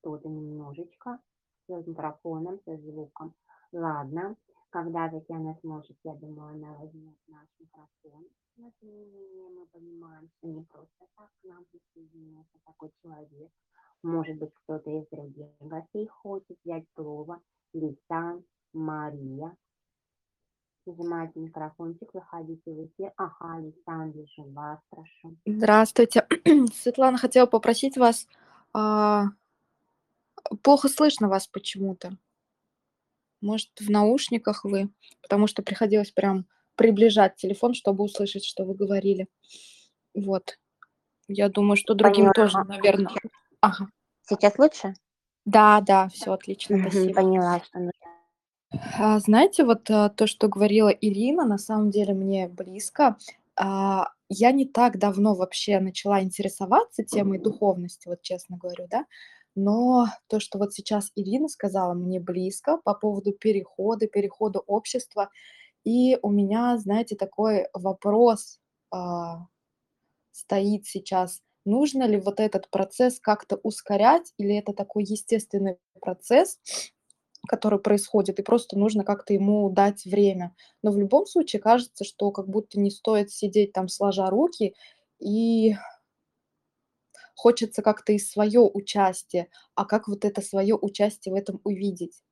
[0.00, 1.18] Что-то немножечко
[1.66, 3.34] с микрофоном, со звуком.
[3.72, 4.36] Ладно,
[4.74, 8.26] когда Татьяна сможет, я думаю, она возьмет наш микрофон.
[8.56, 13.52] Но тем не менее мы понимаем, что не просто так к нам присоединился такой человек,
[14.02, 17.40] может быть, кто-то из других гостей хочет взять слово.
[17.72, 19.56] Лисан, Мария.
[20.86, 23.12] Нажимайте микрофончик, выходите в эфир.
[23.16, 25.36] Ага, Лисан, вижу вас, прошу.
[25.46, 26.26] Здравствуйте.
[26.74, 28.26] Светлана, хотела попросить вас,
[28.72, 29.26] а,
[30.62, 32.18] плохо слышно вас почему-то.
[33.44, 34.88] Может, в наушниках вы,
[35.20, 39.28] потому что приходилось прям приближать телефон, чтобы услышать, что вы говорили.
[40.14, 40.58] Вот.
[41.28, 42.32] Я думаю, что другим Поняла.
[42.32, 43.12] тоже, наверное.
[43.60, 43.88] Ага.
[44.26, 44.94] Сейчас лучше?
[45.44, 47.14] Да, да, все отлично, спасибо.
[47.14, 47.90] Поняла, что.
[48.98, 53.18] А, знаете, вот а, то, что говорила Ирина, на самом деле мне близко.
[53.56, 59.04] А, я не так давно вообще начала интересоваться темой духовности, вот честно говорю, да.
[59.54, 65.30] Но то, что вот сейчас Ирина сказала, мне близко по поводу перехода, перехода общества.
[65.84, 68.58] И у меня, знаете, такой вопрос
[68.90, 69.46] а,
[70.32, 71.42] стоит сейчас.
[71.64, 76.58] Нужно ли вот этот процесс как-то ускорять, или это такой естественный процесс,
[77.46, 80.54] который происходит, и просто нужно как-то ему дать время.
[80.82, 84.74] Но в любом случае кажется, что как будто не стоит сидеть там сложа руки,
[85.20, 85.74] и
[87.34, 89.48] хочется как-то и свое участие.
[89.74, 92.22] А как вот это свое участие в этом увидеть?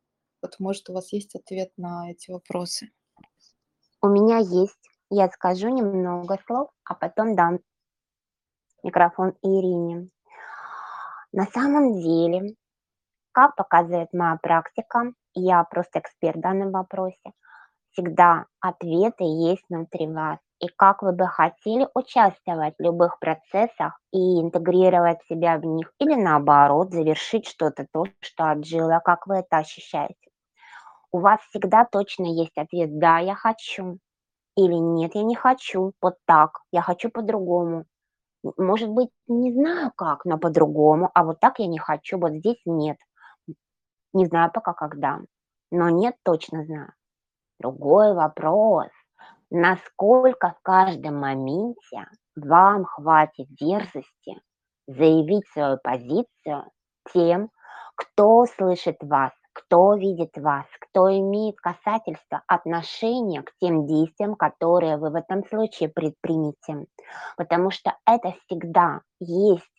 [0.40, 2.90] Вот, может, у вас есть ответ на эти вопросы?
[4.00, 4.78] У меня есть.
[5.10, 7.60] Я скажу немного слов, а потом дам
[8.82, 10.08] микрофон Ирине.
[11.32, 12.56] На самом деле,
[13.32, 17.32] как показывает моя практика, я просто эксперт в данном вопросе,
[17.92, 20.38] всегда ответы есть внутри вас.
[20.62, 26.14] И как вы бы хотели участвовать в любых процессах и интегрировать себя в них, или
[26.14, 30.14] наоборот, завершить что-то то, что отжило, как вы это ощущаете.
[31.10, 33.98] У вас всегда точно есть ответ «да, я хочу»,
[34.56, 37.86] или «нет, я не хочу, вот так, я хочу по-другому».
[38.56, 42.60] Может быть, не знаю как, но по-другому, а вот так я не хочу, вот здесь
[42.66, 42.98] нет.
[44.12, 45.18] Не знаю пока когда,
[45.72, 46.92] но нет, точно знаю.
[47.58, 48.88] Другой вопрос,
[49.52, 54.40] насколько в каждом моменте вам хватит дерзости
[54.86, 56.64] заявить свою позицию
[57.12, 57.50] тем,
[57.94, 65.10] кто слышит вас, кто видит вас, кто имеет касательство, отношение к тем действиям, которые вы
[65.10, 66.86] в этом случае предпримете.
[67.36, 69.70] Потому что это всегда есть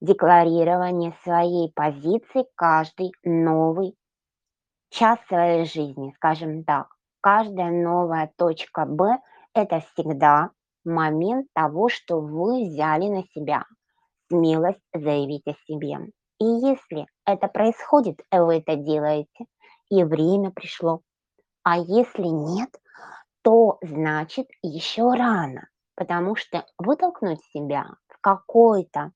[0.00, 3.94] декларирование своей позиции каждый новый
[4.90, 6.88] час своей жизни, скажем так.
[7.20, 9.18] Каждая новая точка Б–
[9.54, 10.50] это всегда
[10.84, 13.64] момент того, что вы взяли на себя
[14.28, 15.98] смелость заявить о себе.
[16.38, 19.44] И если это происходит, вы это делаете,
[19.90, 21.02] и время пришло.
[21.62, 22.70] А если нет,
[23.42, 29.12] то значит еще рано, потому что вытолкнуть себя в какой-то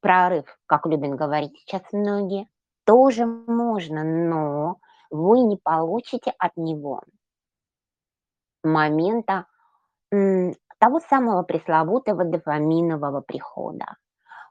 [0.00, 2.48] прорыв, как любят говорить сейчас многие,
[2.84, 4.78] тоже можно, но
[5.10, 7.02] вы не получите от него
[8.62, 9.46] момента
[10.10, 13.96] того самого пресловутого дофаминового прихода.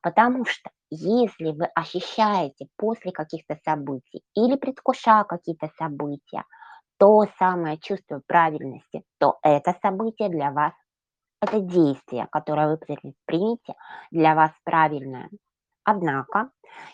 [0.02, 6.44] Потому что если вы ощущаете после каких-то событий или предвкушая какие-то события
[6.98, 10.74] то самое чувство правильности, то это событие для вас,
[11.42, 13.74] это действие, которое вы предпримете,
[14.12, 15.30] для вас правильное.
[15.84, 16.52] Однако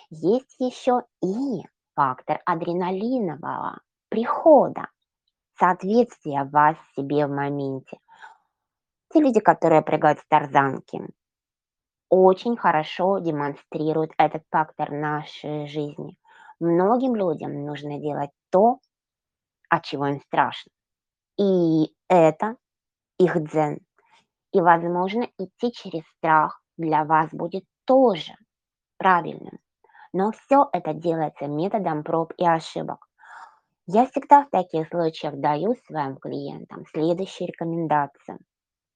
[0.09, 1.61] есть еще и
[1.95, 4.87] фактор адреналинового прихода,
[5.57, 7.97] соответствия вас себе в моменте.
[9.13, 11.01] Те люди, которые прыгают с тарзанки,
[12.09, 16.17] очень хорошо демонстрирует этот фактор нашей жизни.
[16.59, 18.79] Многим людям нужно делать то,
[19.69, 20.71] от чего им страшно.
[21.37, 22.57] И это
[23.17, 23.79] их дзен.
[24.51, 28.35] И, возможно, идти через страх для вас будет тоже
[28.97, 29.59] правильным.
[30.13, 33.07] Но все это делается методом проб и ошибок.
[33.87, 38.37] Я всегда в таких случаях даю своим клиентам следующие рекомендации.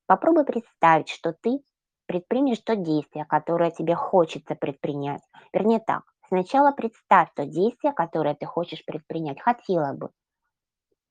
[0.08, 1.60] Попробуй представить, что ты
[2.06, 5.22] предпримешь то действие, которое тебе хочется предпринять.
[5.54, 10.12] Вернее так, сначала представь то действие, которое ты хочешь предпринять, хотела бы.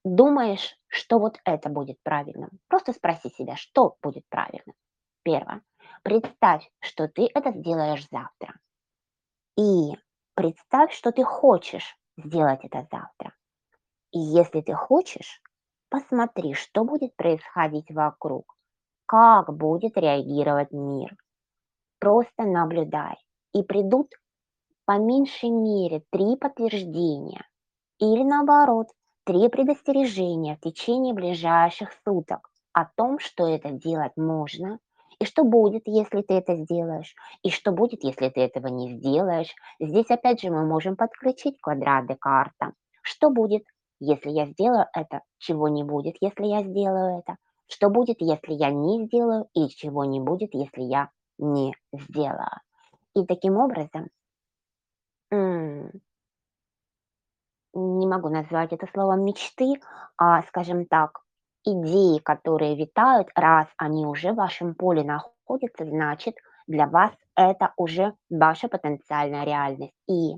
[0.05, 2.51] Думаешь, что вот это будет правильным?
[2.69, 4.77] Просто спроси себя, что будет правильным.
[5.23, 5.63] Первое.
[6.03, 8.55] Представь, что ты это сделаешь завтра.
[9.57, 9.93] И
[10.35, 13.35] представь, что ты хочешь сделать это завтра.
[14.13, 15.43] И если ты хочешь,
[15.89, 18.55] посмотри, что будет происходить вокруг
[19.07, 21.17] как будет реагировать мир.
[21.99, 23.17] Просто наблюдай.
[23.53, 24.09] И придут
[24.85, 27.47] по меньшей мере три подтверждения
[27.99, 28.89] или наоборот,
[29.25, 34.81] три предостережения в течение ближайших суток о том, что это делать можно,
[35.19, 39.55] и что будет, если ты это сделаешь, и что будет, если ты этого не сделаешь.
[39.81, 42.73] Здесь опять же мы можем подключить квадрат Декарта.
[43.03, 43.65] Что будет,
[44.01, 48.71] если я сделаю это, чего не будет, если я сделаю это, что будет, если я
[48.71, 52.61] не сделаю, и чего не будет, если я не сделаю.
[53.15, 54.09] И таким образом,
[57.75, 59.75] не могу назвать это словом мечты,
[60.17, 61.24] а, скажем так,
[61.65, 68.15] идеи, которые витают, раз они уже в вашем поле находятся, значит, для вас это уже
[68.31, 69.95] ваша потенциальная реальность.
[70.09, 70.35] И,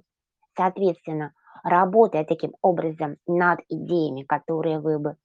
[0.56, 5.16] соответственно, работая таким образом над идеями, которые вы бы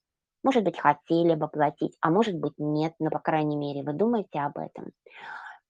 [0.43, 4.39] может быть, хотели бы платить, а может быть, нет, но, по крайней мере, вы думаете
[4.39, 4.91] об этом.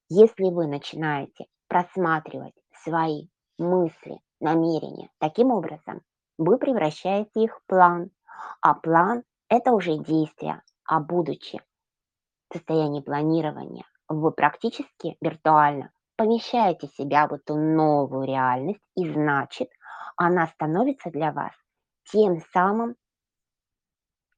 [0.09, 2.53] Если вы начинаете просматривать
[2.84, 3.27] свои
[3.57, 6.01] мысли, намерения таким образом,
[6.38, 8.11] вы превращаете их в план.
[8.61, 11.62] А план– это уже действие, а будучи
[12.49, 19.70] в состоянии планирования, вы практически виртуально помещаете себя в эту новую реальность, и значит,
[20.16, 21.52] она становится для вас
[22.06, 22.95] тем самым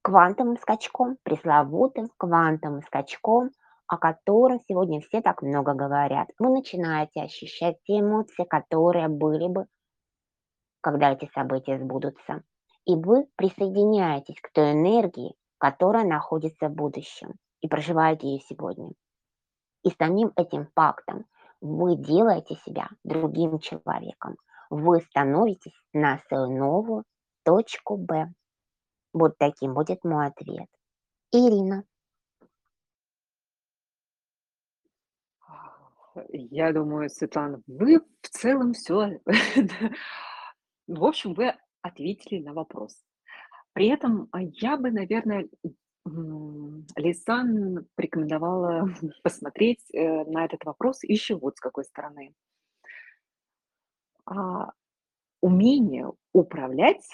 [0.02, 3.52] квантовым скачком, пресловутым квантовым скачком,
[3.86, 6.30] о котором сегодня все так много говорят.
[6.40, 9.68] Вы начинаете ощущать те эмоции, которые были бы,
[10.82, 12.44] когда эти события сбудутся.
[12.86, 18.92] И вы присоединяетесь к той энергии, которая находится в будущем, и проживаете ее сегодня.
[19.84, 21.26] И самим этим фактом
[21.62, 24.36] вы делаете себя другим человеком.
[24.70, 27.04] Вы становитесь на свою новую
[27.44, 28.34] точку Б.
[29.14, 30.68] Вот таким будет мой ответ.
[31.32, 31.86] Ирина.
[36.30, 39.20] Я думаю, Светлана, вы в целом все,
[40.88, 43.00] в общем, вы ответили на вопрос.
[43.74, 45.48] При этом а, я бы, наверное,
[46.96, 48.90] Лисан порекомендовала
[49.24, 52.34] посмотреть э, на этот вопрос еще вот с какой стороны.
[54.26, 54.72] А,
[55.42, 57.06] умение управлять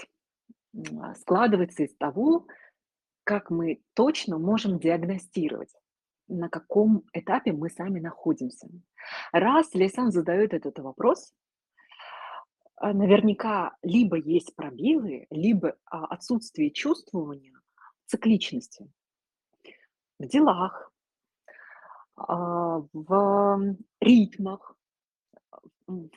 [1.15, 2.47] складывается из того,
[3.23, 5.73] как мы точно можем диагностировать,
[6.27, 8.67] на каком этапе мы сами находимся.
[9.31, 11.33] Раз Лисан задает этот вопрос,
[12.81, 17.59] наверняка либо есть пробелы, либо а, отсутствие чувствования
[18.05, 18.89] цикличности
[20.19, 20.91] в делах,
[22.15, 24.75] а, в ритмах,
[25.87, 26.09] в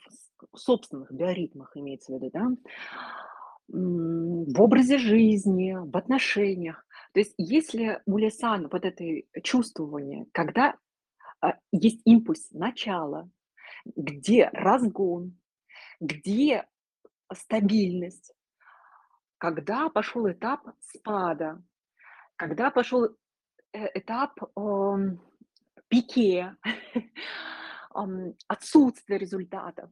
[0.55, 2.49] собственных биоритмах имеется в виду, да,
[3.67, 6.85] в образе жизни, в отношениях.
[7.13, 9.03] То есть если у Лисан вот это
[9.41, 10.75] чувствование, когда
[11.71, 13.29] есть импульс начала,
[13.85, 15.37] где разгон,
[15.99, 16.67] где
[17.33, 18.33] стабильность,
[19.37, 21.61] когда пошел этап спада,
[22.35, 23.05] когда пошел
[23.73, 25.17] э, этап э,
[25.87, 26.55] пике,
[28.47, 29.89] отсутствие результатов.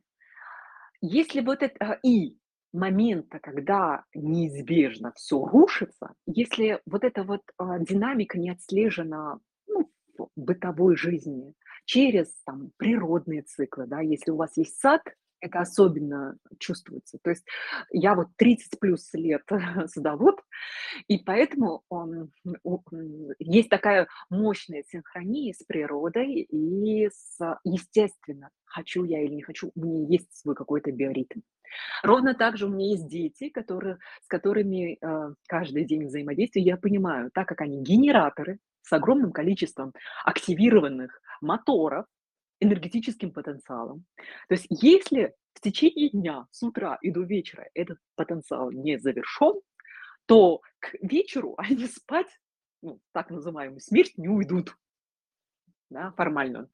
[1.01, 2.37] Если вот это и
[2.73, 10.29] момента, когда неизбежно все рушится, если вот эта вот а, динамика не отслежена ну, в
[10.35, 11.53] бытовой жизни
[11.85, 15.01] через там, природные циклы, да, если у вас есть сад,
[15.41, 17.17] это особенно чувствуется.
[17.21, 17.43] То есть
[17.91, 19.43] я вот 30 плюс лет
[19.87, 20.39] садовод,
[21.07, 22.31] и поэтому он,
[23.39, 29.79] есть такая мощная синхрония с природой и с, естественно, хочу я или не хочу, у
[29.85, 31.41] меня есть свой какой-то биоритм.
[32.03, 36.65] Ровно так же у меня есть дети, которые, с которыми э, каждый день взаимодействую.
[36.65, 39.93] Я понимаю, так как они генераторы с огромным количеством
[40.25, 42.05] активированных моторов,
[42.61, 44.05] энергетическим потенциалом.
[44.47, 49.59] То есть если в течение дня, с утра и до вечера этот потенциал не завершен,
[50.25, 52.39] то к вечеру они спать,
[52.81, 54.77] ну, так называемую смерть, не уйдут.
[55.89, 56.69] Да, формально.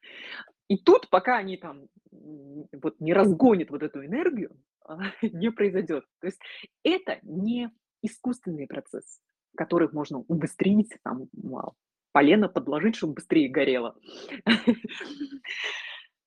[0.68, 4.56] И тут, пока они там вот не разгонят вот эту энергию,
[5.22, 6.06] не произойдет.
[6.20, 6.40] То есть
[6.84, 7.72] это не
[8.02, 9.20] искусственный процесс,
[9.56, 11.30] который можно убыстрить, там,
[12.18, 13.96] полено подложить, чтобы быстрее горело.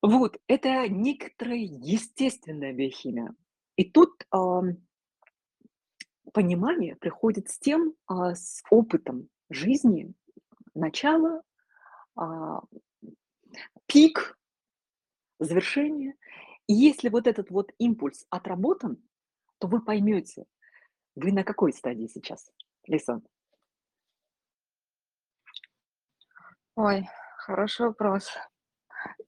[0.02, 3.34] Вот, это некоторая естественная биохимия.
[3.76, 4.24] И тут
[6.32, 10.14] понимание приходит с тем, э, с опытом жизни,
[10.74, 11.42] начало,
[12.18, 12.24] э,
[13.84, 14.38] пик,
[15.38, 16.14] завершение.
[16.66, 19.02] И если вот этот вот импульс отработан,
[19.58, 20.46] то вы поймете,
[21.14, 22.50] вы на какой стадии сейчас,
[22.86, 23.22] Лисан?
[26.76, 27.08] Ой,
[27.38, 28.28] хороший вопрос.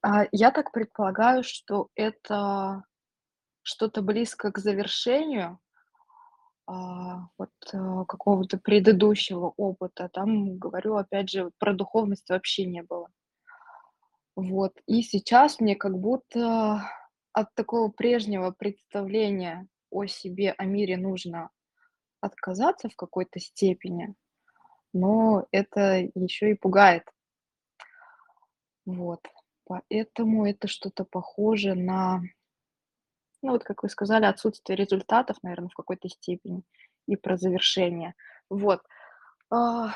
[0.03, 2.85] А, я так предполагаю, что это
[3.63, 5.59] что-то близко к завершению,
[6.67, 7.79] а, вот, э,
[8.09, 10.09] какого-то предыдущего опыта.
[10.13, 13.09] Там, говорю, опять же, про духовность вообще не было.
[14.37, 14.73] Вот.
[14.87, 16.83] И сейчас мне как будто
[17.33, 21.51] от такого прежнего представления о себе, о мире нужно
[22.21, 24.15] отказаться в какой-то степени,
[24.95, 27.05] но это еще и пугает.
[28.85, 29.21] Вот.
[29.65, 32.23] Поэтому это что-то похоже на,
[33.43, 36.63] ну, вот как вы сказали, отсутствие результатов, наверное, в какой-то степени
[37.07, 38.15] и про завершение.
[38.49, 38.83] Вот.
[39.51, 39.95] А,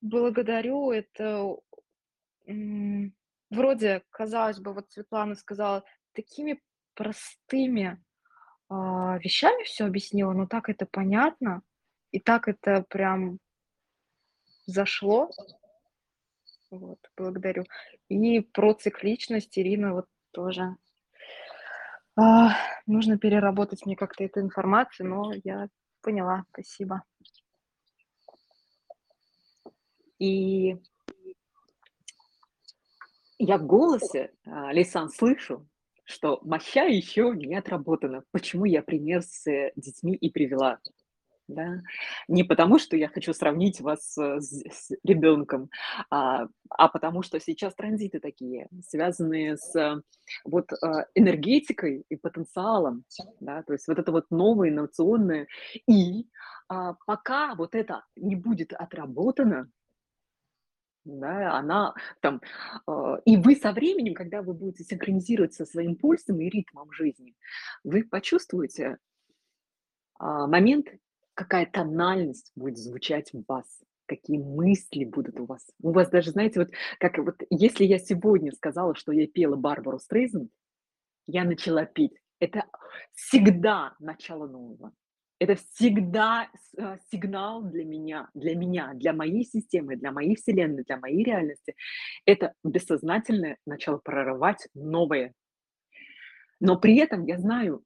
[0.00, 0.90] благодарю.
[0.92, 1.56] Это
[3.50, 6.62] вроде, казалось бы, вот Светлана сказала, такими
[6.94, 8.02] простыми
[8.68, 11.62] а, вещами все объяснила, но так это понятно,
[12.10, 13.38] и так это прям
[14.66, 15.30] зашло.
[16.70, 17.64] Вот, благодарю.
[18.08, 20.76] И про цикличность, Ирина, вот тоже.
[22.16, 22.50] А,
[22.86, 25.68] нужно переработать мне как-то эту информацию, но я
[26.02, 26.44] поняла.
[26.52, 27.02] Спасибо.
[30.18, 30.76] И
[33.38, 35.66] я в голосе, а, Лейсан, слышу,
[36.04, 38.24] что моща еще не отработана.
[38.32, 40.80] Почему я пример с э, детьми и привела?
[41.48, 41.80] Да?
[42.28, 45.70] Не потому, что я хочу сравнить вас э, с, с ребенком,
[46.10, 50.02] а, а потому что сейчас транзиты такие, связанные с э,
[50.44, 50.70] вот
[51.14, 53.04] энергетикой и потенциалом,
[53.40, 55.46] да, то есть вот это вот новое инновационное.
[55.86, 56.28] И
[56.68, 59.70] а, пока вот это не будет отработано,
[61.04, 62.42] да, она там,
[62.86, 67.34] э, и вы со временем, когда вы будете синхронизировать со своим пульсом и ритмом жизни,
[67.84, 68.98] вы почувствуете
[70.18, 70.88] а, момент,
[71.38, 73.64] какая тональность будет звучать в вас,
[74.06, 75.64] какие мысли будут у вас.
[75.80, 80.00] У вас даже, знаете, вот как вот если я сегодня сказала, что я пела Барбару
[80.00, 80.50] Стрейзен,
[81.28, 82.18] я начала петь.
[82.40, 82.64] Это
[83.14, 84.92] всегда начало нового.
[85.38, 90.96] Это всегда э, сигнал для меня, для меня, для моей системы, для моей вселенной, для
[90.96, 91.76] моей реальности.
[92.24, 95.34] Это бессознательное начало прорывать новое.
[96.58, 97.84] Но при этом я знаю,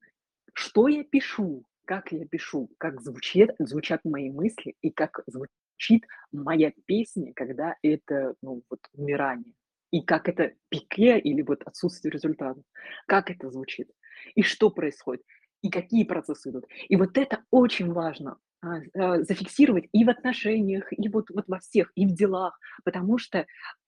[0.55, 6.71] что я пишу, как я пишу, как звучит, звучат мои мысли и как звучит моя
[6.85, 9.53] песня, когда это ну, вот, умирание.
[9.91, 12.63] И как это пике или вот отсутствие результатов.
[13.05, 13.91] Как это звучит.
[14.33, 15.23] И что происходит
[15.61, 16.65] и какие процессы идут.
[16.89, 21.59] И вот это очень важно а, а, зафиксировать и в отношениях, и вот, вот во
[21.59, 23.45] всех, и в делах, потому что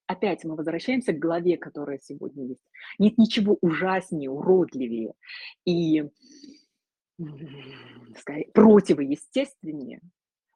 [0.07, 2.65] опять мы возвращаемся к главе, которая сегодня есть.
[2.97, 5.13] Нет ничего ужаснее, уродливее
[5.65, 6.05] и
[8.19, 10.01] сказать, противоестественнее,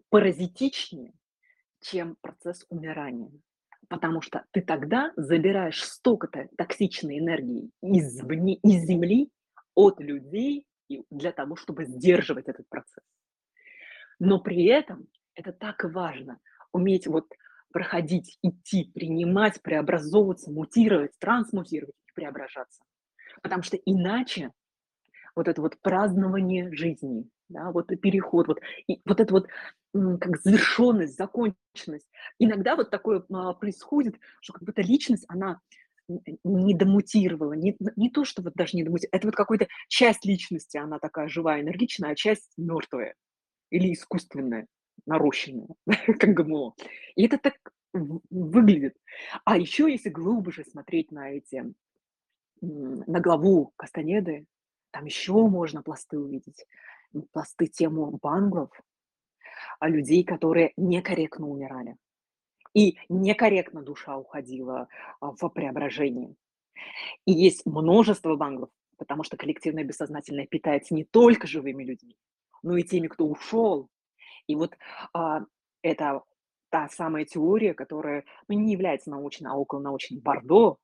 [0.10, 1.14] паразитичнее,
[1.82, 3.32] чем процесс умирания.
[3.88, 9.30] Потому что ты тогда забираешь столько-то токсичной энергии из, из Земли,
[9.74, 10.68] от людей,
[11.10, 13.03] для того, чтобы сдерживать этот процесс.
[14.20, 16.39] Но при этом это так важно,
[16.72, 17.32] уметь вот
[17.72, 22.84] проходить, идти, принимать, преобразовываться, мутировать, трансмутировать и преображаться.
[23.41, 24.51] Потому что иначе
[25.40, 29.48] вот это вот празднование жизни, да, вот переход, вот, и вот это вот
[29.94, 32.08] как завершенность, законченность.
[32.40, 35.62] Иногда вот такое а, происходит, что как будто личность, она
[36.44, 40.76] не домутировала, не, не то, что вот даже не домутировала, это вот какая-то часть личности,
[40.78, 43.16] она такая живая, энергичная, а часть мертвая
[43.70, 44.68] или искусственная,
[45.06, 45.70] нарощенная,
[46.20, 46.74] как ГМО.
[47.16, 47.54] И это так
[47.94, 48.98] выглядит.
[49.46, 51.74] А еще, если глубже смотреть на эти,
[52.62, 54.46] на главу Кастанеды,
[54.92, 56.66] там еще можно пласты увидеть.
[57.32, 58.70] Пласты тему банглов,
[59.80, 61.96] а людей, которые некорректно умирали.
[62.74, 64.88] И некорректно душа уходила
[65.20, 66.36] а, в преображение.
[67.26, 72.16] И есть множество банглов, потому что коллективное бессознательное питается не только живыми людьми,
[72.62, 73.90] но и теми, кто ушел.
[74.48, 74.78] И вот
[75.14, 75.46] а,
[75.82, 76.22] это
[76.70, 80.78] та самая теория, которая ну, не является научной, а околонаучной Бордо,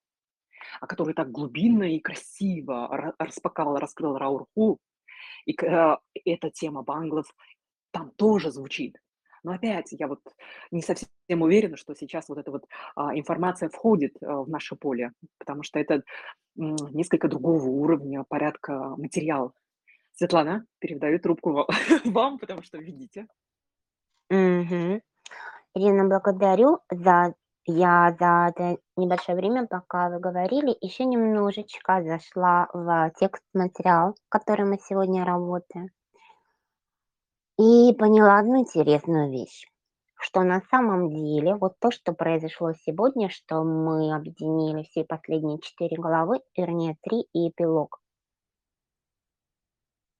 [0.81, 4.79] а которая так глубинно и красиво распаковала, раскрыла Раурху.
[5.45, 7.33] И а, эта тема банглов
[7.91, 8.97] там тоже звучит.
[9.43, 10.21] Но опять я вот
[10.71, 15.63] не совсем уверена, что сейчас вот эта вот а, информация входит в наше поле, потому
[15.63, 16.03] что это
[16.55, 19.53] несколько другого уровня, порядка материала.
[20.13, 21.67] Светлана, передаю трубку
[22.05, 23.27] вам, потому что видите.
[24.29, 25.01] Мгм.
[25.75, 27.35] Ирина, благодарю за
[27.65, 34.65] я за это небольшое время, пока вы говорили, еще немножечко зашла в текст материал, который
[34.65, 35.89] мы сегодня работаем.
[37.57, 39.65] И поняла одну интересную вещь,
[40.15, 45.97] что на самом деле вот то, что произошло сегодня, что мы объединили все последние четыре
[45.97, 47.99] главы, вернее, три и эпилог.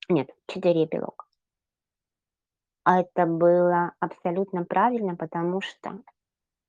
[0.10, 1.28] Нет, четыре эпилог.
[2.84, 6.00] А это было абсолютно правильно, потому что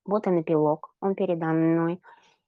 [0.06, 2.00] вот он эпилог, он передо мной,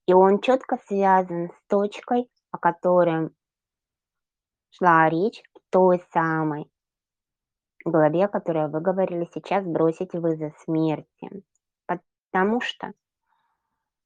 [0.07, 3.31] и он четко связан с точкой, о которой
[4.71, 6.71] шла речь, той самой
[7.85, 11.43] главе, о которой вы говорили сейчас, бросить вызов смерти.
[11.87, 12.93] Потому что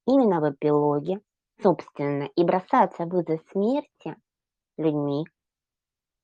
[0.07, 1.21] именно в эпилоге,
[1.63, 4.17] собственно, и бросается вызов смерти
[4.77, 5.25] людьми,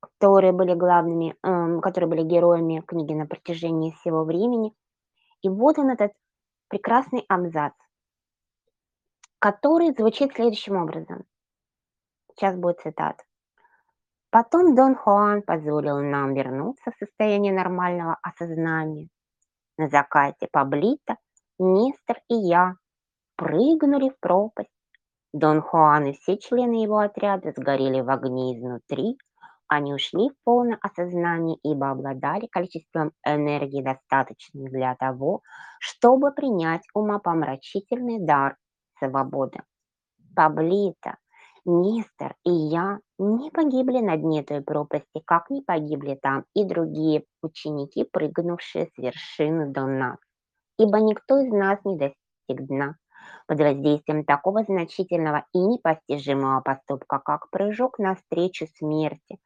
[0.00, 4.72] которые были главными, э, которые были героями книги на протяжении всего времени.
[5.42, 6.12] И вот он этот
[6.68, 7.74] прекрасный абзац,
[9.38, 11.24] который звучит следующим образом.
[12.30, 13.24] Сейчас будет цитата.
[14.30, 19.08] Потом Дон Хуан позволил нам вернуться в состояние нормального осознания.
[19.78, 21.16] На закате Паблита
[21.58, 22.74] Нестор и я
[23.36, 24.70] прыгнули в пропасть.
[25.32, 29.18] Дон Хуан и все члены его отряда сгорели в огне изнутри.
[29.68, 35.42] Они ушли в полное осознание, ибо обладали количеством энергии, достаточным для того,
[35.78, 38.56] чтобы принять умопомрачительный дар
[38.98, 39.60] свободы.
[40.34, 41.16] Паблита
[41.70, 47.24] Нестор и я не погибли на дне той пропасти, как не погибли там и другие
[47.42, 50.16] ученики, прыгнувшие с вершины до нас.
[50.78, 52.96] Ибо никто из нас не достиг дна
[53.46, 59.38] под воздействием такого значительного и непостижимого поступка, как прыжок навстречу смерти.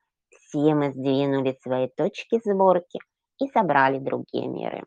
[0.52, 2.98] Все мы сдвинули свои точки сборки
[3.38, 4.84] и собрали другие меры.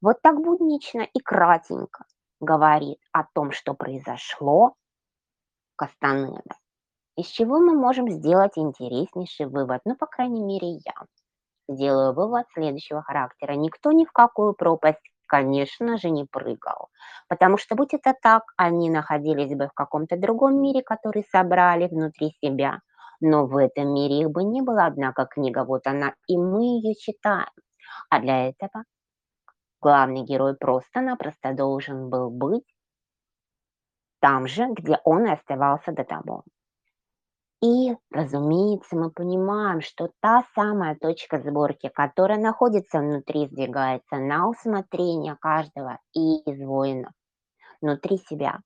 [0.00, 2.06] Вот так буднично и кратенько
[2.40, 4.74] говорит о том, что произошло
[5.76, 6.56] Кастанеда.
[7.16, 10.94] Из чего мы можем сделать интереснейший вывод, ну, по крайней мере, я
[11.68, 13.52] делаю вывод следующего характера.
[13.52, 16.88] Никто ни в какую пропасть, конечно же, не прыгал.
[17.28, 22.34] Потому что, будь это так, они находились бы в каком-то другом мире, который собрали внутри
[22.42, 22.80] себя.
[23.26, 26.94] Но в этом мире их бы не было, однако книга вот она, и мы ее
[26.94, 27.48] читаем.
[28.10, 28.84] А для этого
[29.80, 32.64] главный герой просто-напросто должен был быть
[34.20, 36.44] там же, где он и оставался до того.
[37.62, 45.36] И, разумеется, мы понимаем, что та самая точка сборки, которая находится внутри, сдвигается на усмотрение
[45.40, 47.12] каждого из воинов
[47.80, 48.60] внутри себя,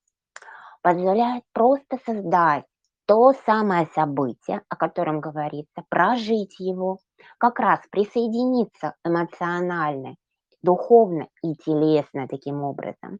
[0.81, 2.65] позволяет просто создать
[3.09, 6.99] то самое событие, о котором говорится, прожить его,
[7.39, 10.15] как раз присоединиться эмоционально
[10.61, 13.17] духовно и телесно таким образом,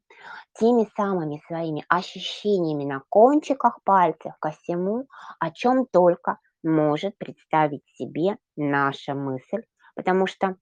[0.54, 5.08] теми самыми своими ощущениями на кончиках пальцев ко всему,
[5.40, 9.64] о чем только может представить себе наша мысль,
[9.96, 10.56] потому что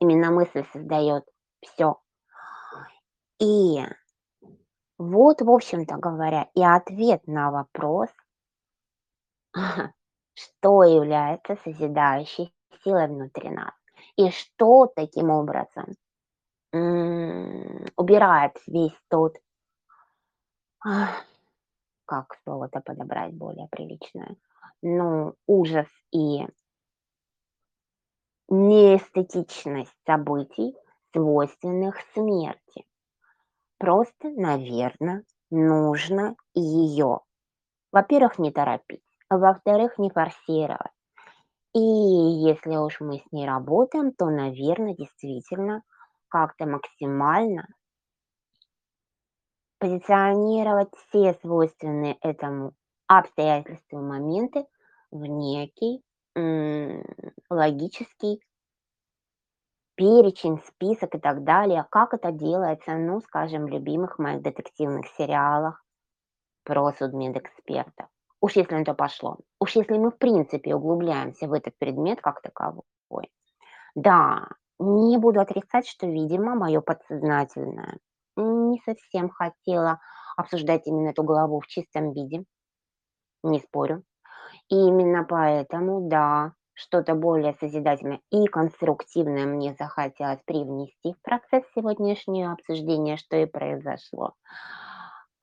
[0.00, 1.24] именно мысль создает
[1.62, 1.96] все.
[3.40, 3.82] И
[4.98, 8.10] вот, в общем-то говоря, и ответ на вопрос,
[10.34, 12.52] что является созидающей
[12.82, 13.72] силой внутри нас.
[14.16, 15.94] И что таким образом
[16.72, 19.36] убирает весь тот,
[22.04, 24.36] как слово-то подобрать более приличное,
[24.82, 26.46] ну, ужас и
[28.48, 30.74] неэстетичность событий,
[31.12, 32.84] свойственных смерти.
[33.78, 37.20] Просто, наверное, нужно ее,
[37.92, 39.03] во-первых, не торопить,
[39.38, 40.92] во-вторых, не форсировать.
[41.74, 45.82] И если уж мы с ней работаем, то, наверное, действительно
[46.28, 47.66] как-то максимально
[49.78, 52.72] позиционировать все свойственные этому
[53.06, 54.66] обстоятельству моменты
[55.10, 56.02] в некий
[57.50, 58.40] логический
[59.96, 61.86] перечень, список и так далее.
[61.90, 65.84] Как это делается, ну, скажем, в любимых моих детективных сериалах
[66.64, 68.08] про судмедэкспертов.
[68.44, 69.38] Уж если на то пошло.
[69.58, 72.82] Уж если мы в принципе углубляемся в этот предмет как таковой.
[73.94, 77.96] Да, не буду отрицать, что, видимо, мое подсознательное
[78.36, 79.98] не совсем хотело
[80.36, 82.44] обсуждать именно эту главу в чистом виде.
[83.42, 84.02] Не спорю.
[84.68, 92.52] И именно поэтому, да, что-то более созидательное и конструктивное мне захотелось привнести в процесс сегодняшнего
[92.52, 94.34] обсуждения, что и произошло.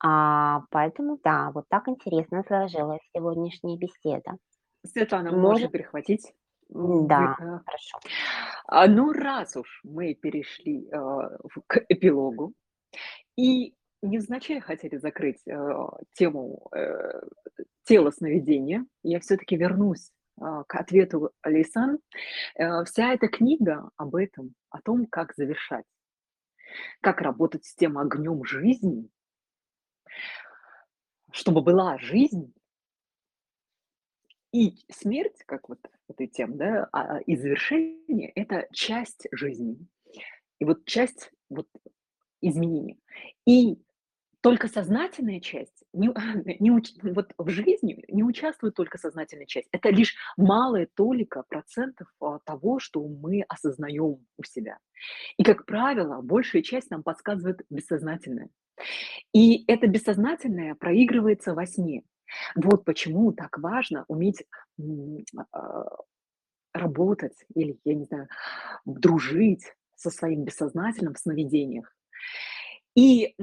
[0.04, 4.36] А, поэтому да, вот так интересно сложилась сегодняшняя беседа.
[4.84, 6.32] Светлана, можно Может перехватить?
[6.68, 7.98] Да, Э, хорошо.
[8.66, 12.54] а, ну, раз уж мы перешли, в к эпилогу
[13.36, 15.54] и невзначай хотели закрыть, э,
[16.14, 17.20] тему, э,
[17.84, 21.98] тела сновидения, я все таки вернусь, а, к ответу Лейсан.
[22.56, 25.84] Э, вся эта книга об этом, о том, как завершать,
[27.00, 29.08] как работать с тем огнем жизни
[31.32, 32.52] чтобы была жизнь
[34.52, 39.78] и смерть, как вот этой тем, да, а, и завершение- это часть жизни.
[40.58, 41.68] И вот часть вот
[42.40, 42.98] изменения.
[43.46, 43.78] И
[44.42, 46.08] только сознательная часть не
[46.60, 46.70] не
[47.12, 49.68] вот в жизни не участвует только сознательная часть.
[49.72, 54.78] Это лишь малая толика процентов, а, того, что мы осознаем у себя.
[55.38, 58.50] И, как правило, большая часть нам подсказывает бессознательное.
[59.32, 62.02] И это бессознательное проигрывается во сне.
[62.54, 64.44] Вот почему так важно уметь
[65.52, 65.84] а,
[66.72, 68.28] работать или, я не знаю,
[68.84, 71.94] дружить со своим бессознательным в сновидениях.
[72.94, 73.34] И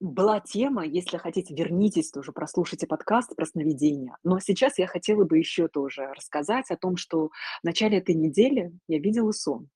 [0.00, 4.16] была тема, если хотите, вернитесь тоже, прослушайте подкаст про сновидения.
[4.22, 8.72] Но сейчас я хотела бы еще тоже рассказать о том, что в начале этой недели
[8.88, 9.68] я видела сон.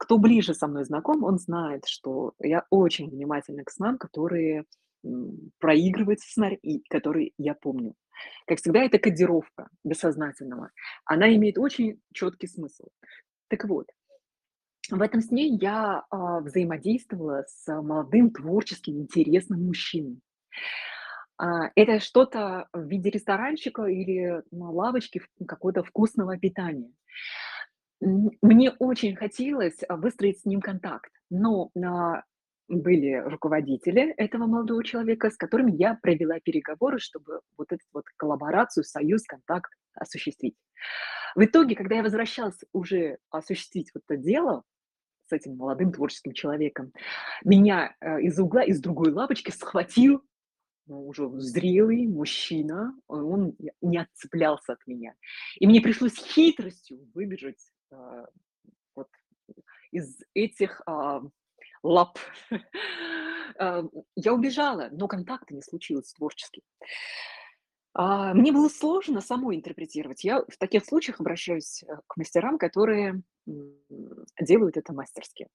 [0.00, 4.64] Кто ближе со мной знаком, он знает, что я очень внимательна к снам, которые
[5.04, 7.92] м, проигрывают сценарий, и которые я помню.
[8.46, 10.70] Как всегда, это кодировка бессознательного.
[11.04, 12.84] Она имеет очень четкий смысл.
[13.48, 13.88] Так вот,
[14.90, 20.20] в этом сне я а, взаимодействовала с молодым, творческим, интересным мужчиной.
[21.38, 26.90] А, это что-то в виде ресторанчика или на лавочке в какого-то вкусного питания.
[28.00, 31.70] Мне очень хотелось, а, выстроить с ним контакт, но,
[32.68, 38.84] были руководители этого молодого человека, с которыми я провела переговоры, чтобы вот эту вот коллаборацию,
[38.84, 40.54] союз, контакт осуществить.
[41.34, 44.62] В итоге, когда я возвращалась уже осуществить вот это дело
[45.26, 46.92] с этим молодым творческим человеком,
[47.44, 50.22] меня, э, из угла, из другой лавочки схватил,
[50.86, 55.14] ну, уже зрелый мужчина, он не отцеплялся от меня.
[55.58, 57.60] И мне пришлось хитростью выбежать,
[58.94, 59.08] вот
[59.90, 61.22] из этих, а,
[61.82, 62.18] лап.
[63.58, 63.82] А,
[64.14, 66.62] я убежала, но контакта не случилось творчески.
[67.92, 70.24] А, мне было сложно самой интерпретировать.
[70.24, 73.22] Я в таких случаях обращаюсь, э, к мастерам, которые,
[74.40, 75.48] делают это мастерски.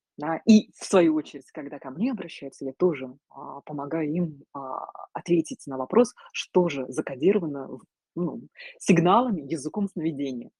[0.45, 5.65] И в свою очередь, когда ко мне обращаются, я тоже, а, помогаю им, а, ответить
[5.67, 7.79] на вопрос, что же закодировано
[8.15, 8.41] ну,
[8.79, 10.51] сигналами, языком сновидения.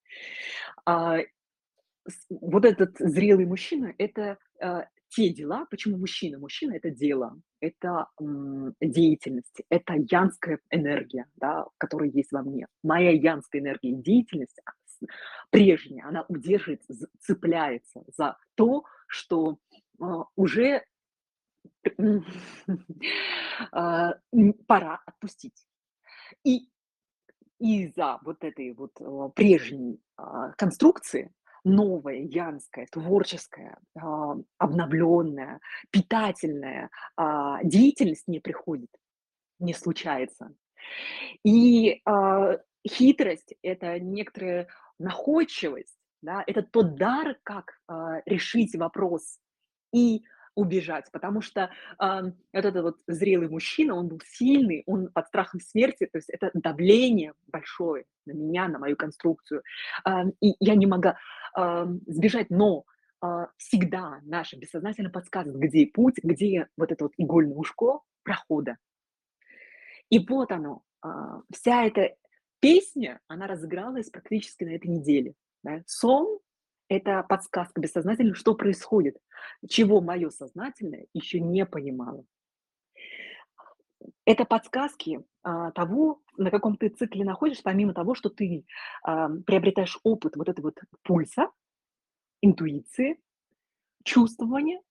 [0.86, 1.20] А,
[2.30, 6.38] вот этот зрелый мужчина- это, а, те дела, почему мужчина?
[6.40, 12.68] Мужчина- это дело, это, м, деятельность, это янская энергия, да, которая есть во мне.
[12.84, 14.72] Моя янская энергия деятельность, а,
[15.52, 16.82] прежняя, она удерживает,
[17.22, 19.58] цепляется за то, что,
[20.02, 20.84] а, уже,
[22.00, 22.26] м,
[24.68, 25.66] пора отпустить.
[26.46, 26.70] И
[27.60, 28.92] из-за вот этой вот,
[29.36, 30.00] прежней,
[30.58, 31.32] конструкции
[31.66, 35.60] новая, янская, творческая, а, обновленная,
[35.92, 36.90] питательная,
[37.64, 38.90] деятельность не приходит,
[39.60, 40.54] не случается.
[41.44, 44.68] И, а, хитрость- это некоторая
[45.00, 49.40] находчивость, да, это тот дар, как, а, решить вопрос
[49.94, 50.24] и
[50.56, 51.12] убежать.
[51.12, 56.08] Потому что, ам, вот этот вот зрелый мужчина, он был сильный, он под страхом смерти,
[56.12, 59.62] то есть это давление большое на меня, на мою конструкцию.
[60.04, 61.18] Ам, и я не могла,
[61.54, 62.86] ам, сбежать, но,
[63.22, 68.78] а, всегда наше бессознательное подсказывает, где путь, где вот это вот игольное ушко прохода.
[70.10, 72.16] И вот оно, а, вся эта
[72.60, 75.34] песня, она разыгралась практически на этой неделе,
[75.64, 75.82] да.
[75.86, 76.40] Сон-
[76.90, 79.18] это подсказка бессознательному, что происходит,
[79.68, 82.26] чего моё сознательное еще не понимало.
[84.26, 88.66] Это подсказки, а, того, на каком ты цикле находишься, помимо того, что ты,
[89.04, 91.50] ам, приобретаешь опыт вот этой вот пульса,
[92.42, 93.20] интуиции,
[94.04, 94.82] чувствования.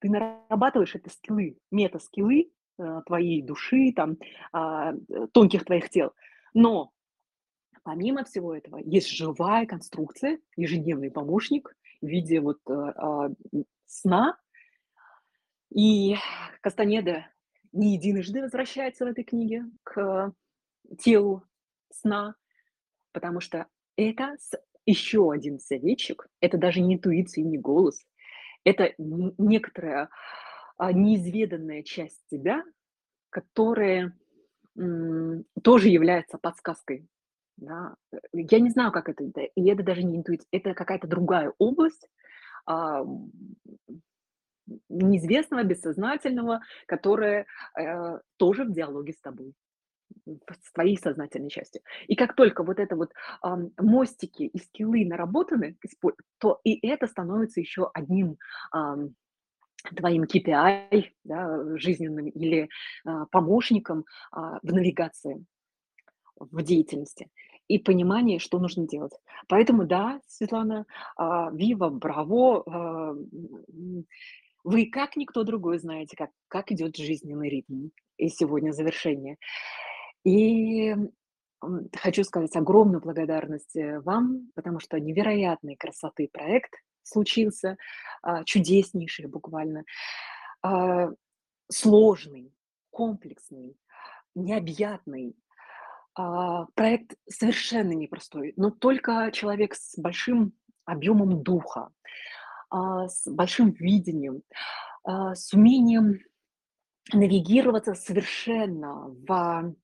[0.00, 4.18] Ты нарабатываешь это скиллы, мета-скиллы, а, твоей души, там,
[4.52, 4.94] а,
[5.32, 6.12] тонких твоих тел.
[6.54, 6.92] Но
[7.88, 13.34] помимо всего этого есть живая конструкция, ежедневный помощник в виде вот, э, м,
[13.86, 14.36] сна.
[15.74, 16.16] И
[16.60, 17.26] Кастанеда
[17.72, 20.32] не единожды возвращается в этой книге к
[20.98, 21.44] телу
[21.92, 22.34] сна,
[23.12, 23.66] потому что
[23.96, 24.36] это
[24.86, 26.28] еще один советчик.
[26.40, 28.04] Это даже не интуиция не голос.
[28.64, 30.10] Это некоторая,
[30.78, 32.64] а, неизведанная часть тебя,
[33.30, 34.16] которая,
[35.62, 37.06] тоже является подсказкой,
[37.58, 37.94] да.
[38.12, 42.08] Э, я не знаю, как это, и это даже не интуиция, это какая-то другая область,
[42.66, 43.30] ам,
[44.88, 47.46] неизвестного, бессознательного, которая,
[47.78, 49.54] э, тоже в диалоге с тобой,
[50.26, 51.82] с твоей сознательной частью.
[52.08, 55.76] И как только вот это вот, ам, мостики и скиллы наработаны,
[56.38, 58.38] то и это становится еще одним,
[58.72, 59.10] ам,
[59.96, 62.68] твоим KPI, да, жизненным или,
[63.06, 65.44] а, помощником, а, в навигации,
[66.38, 67.28] в деятельности
[67.68, 69.12] и понимании, что нужно делать.
[69.46, 70.86] Поэтому да, Светлана,
[71.16, 73.14] а, вива, браво, а,
[74.64, 77.88] вы как никто другой знаете, как как идет жизненный ритм.
[78.16, 79.36] И сегодня завершение.
[80.24, 80.96] И,
[81.96, 86.74] хочу сказать огромную благодарность, э, вам, потому что невероятной красоты проект
[87.04, 87.76] случился,
[88.22, 89.84] а, чудеснейший буквально,
[91.70, 92.52] сложный,
[92.90, 93.76] комплексный,
[94.34, 95.36] необъятный,
[96.74, 100.52] проект совершенно непростой, но только человек с большим
[100.84, 101.90] объемом духа,
[102.70, 104.42] а, с большим видением,
[105.04, 106.20] а, с умением
[107.12, 109.74] навигироваться совершенно в,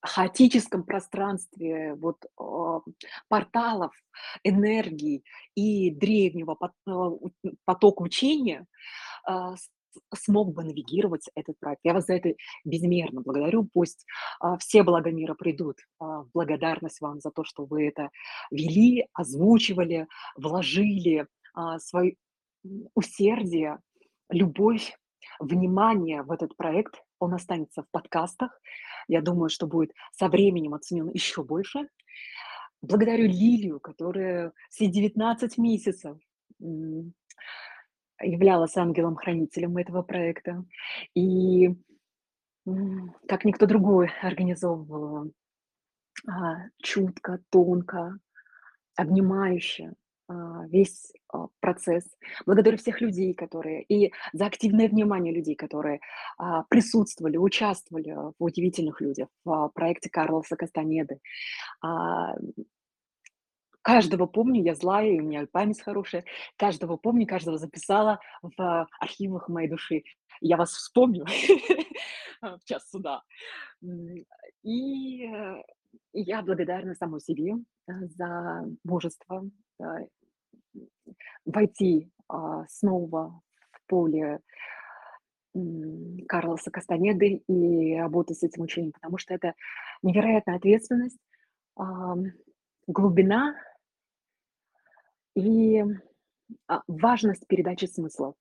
[0.00, 2.80] хаотическом пространстве вот, а,
[3.28, 3.92] порталов,
[4.44, 5.24] энергий
[5.54, 7.30] и древнего пот а, у
[7.64, 8.66] потока учения,
[9.24, 9.56] а,
[10.14, 11.80] смог бы навигировать этот проект.
[11.84, 12.34] Я вас за это
[12.64, 13.68] безмерно благодарю.
[13.72, 14.04] Пусть,
[14.40, 18.10] а, все блага мира придут, а, в благодарность вам за то, что вы это
[18.50, 22.16] вели, озвучивали, вложили, а, свой
[22.64, 23.78] м, усердие,
[24.30, 24.96] любовь,
[25.40, 27.02] внимание в этот проект.
[27.20, 28.60] он останется в подкастах.
[29.08, 31.88] Я думаю, что будет со временем оценен еще больше.
[32.80, 36.16] Благодарю Лилию, которая все 19 месяцев
[38.20, 40.64] являлась ангелом-хранителем этого проекта.
[41.14, 41.74] И
[43.26, 45.30] как никто другой организовывала
[46.26, 48.18] а, чутко, тонко,
[48.96, 49.92] обнимающе
[50.26, 52.04] а, весь а, процесс.
[52.44, 56.00] Благодарю всех людей, которые и за активное внимание людей, которые
[56.68, 61.20] присутствовали, участвовали в удивительных людях в проекте Карлоса Кастанеды.
[63.82, 66.24] Каждого помню, я злая, у меня память хорошая.
[66.56, 70.02] Каждого помню, каждого записала в архивах моей души.
[70.40, 71.24] Я вас вспомню
[72.42, 73.22] в час суда.
[74.62, 75.62] И э,
[76.12, 79.48] я благодарна самой себе э, за мужество
[81.44, 84.40] войти а, снова в поле
[86.28, 89.54] Карлоса Кастанеды и работать с этим учением, потому что это
[90.02, 91.18] невероятная ответственность,
[92.86, 93.56] глубина
[95.38, 95.84] и
[96.66, 98.34] а, важность передачи смыслов.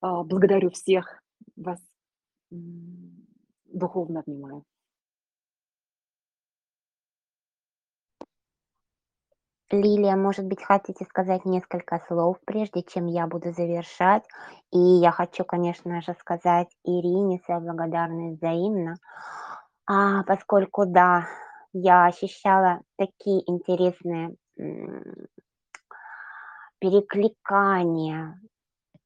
[0.00, 1.22] А, благодарю всех
[1.56, 1.78] вас,
[2.50, 4.64] духовно обнимаю.
[9.70, 14.24] Лилия, может быть, хотите сказать несколько слов, прежде чем я буду завершать?
[14.70, 18.96] И я хочу, конечно же, сказать Ирине свою благодарность взаимно,
[19.86, 21.26] а, поскольку, да,
[21.72, 24.36] я ощущала такие интересные
[26.82, 28.40] перекликания,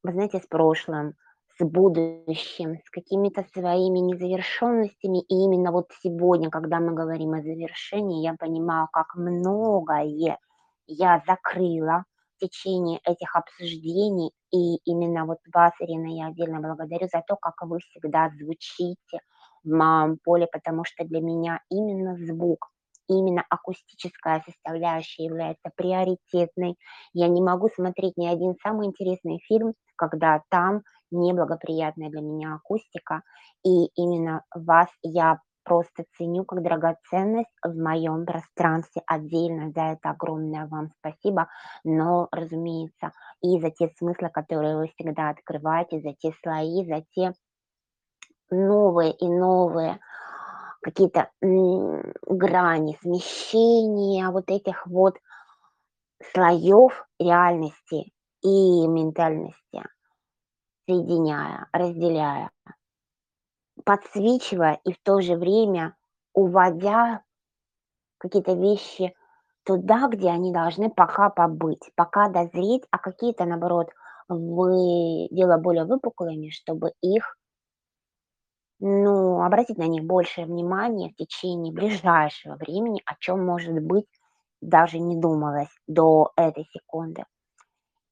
[0.02, 1.12] вы знаете, с прошлым,
[1.58, 5.20] с будущим, с какими-то своими незавершенностями.
[5.20, 10.38] И именно вот сегодня, когда мы говорим о завершении, я понимаю, как многое
[10.86, 12.04] я закрыла
[12.36, 14.32] в течение этих обсуждений.
[14.50, 19.20] И именно вот вас, Ирина, я отдельно благодарю за то, как вы всегда звучите
[19.64, 22.70] в моем поле, потому что для меня именно звук
[23.08, 26.76] именно акустическая составляющая является приоритетной.
[27.12, 33.22] Я не могу смотреть ни один самый интересный фильм, когда там неблагоприятная для меня акустика.
[33.64, 39.02] И именно вас я просто ценю как драгоценность в моем пространстве.
[39.06, 41.48] Отдельно за это огромное вам спасибо.
[41.84, 47.32] Но, разумеется, и за те смыслы, которые вы всегда открываете, за те слои, за те
[48.50, 49.98] новые и новые
[50.86, 55.16] какие-то грани, смещения вот этих вот
[56.32, 59.82] слоев реальности и ментальности,
[60.88, 62.50] соединяя, разделяя,
[63.84, 65.96] подсвечивая и в то же время
[66.34, 67.22] уводя
[68.18, 69.12] какие-то вещи
[69.64, 73.88] туда, где они должны пока побыть, пока дозреть, а какие-то, наоборот,
[74.28, 77.36] вы дело более выпуклыми, чтобы их
[78.78, 84.06] ну, обратить на них большее внимание в течение ближайшего времени, о чем, может быть,
[84.60, 87.24] даже не думалось до этой секунды.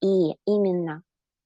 [0.01, 1.03] И именно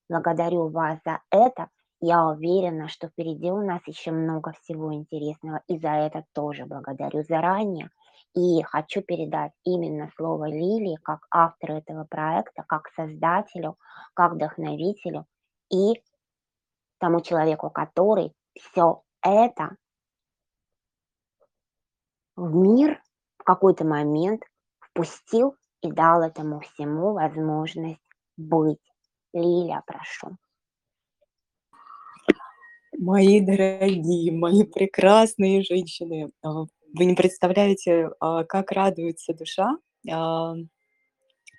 [0.10, 1.70] благодарю вас за это.
[2.02, 7.24] Я уверена, что впереди у нас еще много всего интересного, и за это тоже благодарю
[7.24, 7.90] заранее.
[8.36, 13.78] И хочу передать именно слово Лилии как автору этого проекта, как создателю,
[14.14, 15.26] как вдохновителю
[15.70, 16.02] и
[17.00, 19.76] тому человеку, который все это
[22.36, 23.02] в мир
[23.38, 24.44] в какой-то момент
[24.80, 28.00] впустил и дал этому всему возможность
[28.38, 28.80] быть.
[29.34, 30.38] Лиля, прошу.
[32.98, 39.78] Мои дорогие, мои прекрасные женщины, а, вы не представляете, а, как радуется душа.
[40.12, 40.56] А,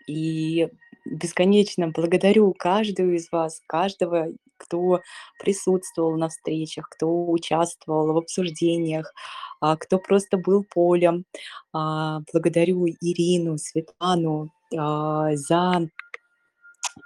[0.06, 0.68] и
[1.06, 4.28] бесконечно благодарю каждую из вас, каждого,
[4.61, 5.00] кто
[5.38, 9.12] присутствовал на встречах, кто участвовал в обсуждениях,
[9.61, 11.24] а, кто просто был полем.
[11.72, 15.88] А, благодарю Ирину, Светлану а, за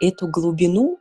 [0.01, 0.99] эту глубину.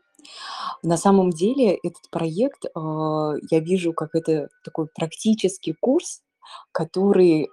[0.83, 6.21] На самом деле этот проект я вижу как это такой практический курс,
[6.71, 7.49] который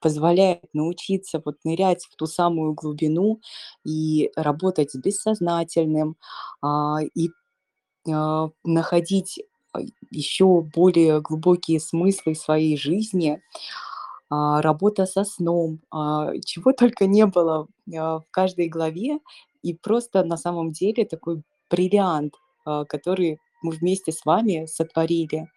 [0.00, 3.40] позволяет научиться вот нырять в ту самую глубину
[3.84, 6.16] и работать с бессознательным,
[7.14, 7.30] и
[8.06, 9.40] находить
[9.72, 9.80] а,
[10.10, 13.40] еще более глубокие смыслы своей жизни,
[14.28, 15.80] работа со сном,
[16.44, 19.20] чего только не было в каждой главе,
[19.62, 22.34] и просто на самом деле такой бриллиант,
[22.64, 25.48] который мы вместе с вами сотворили.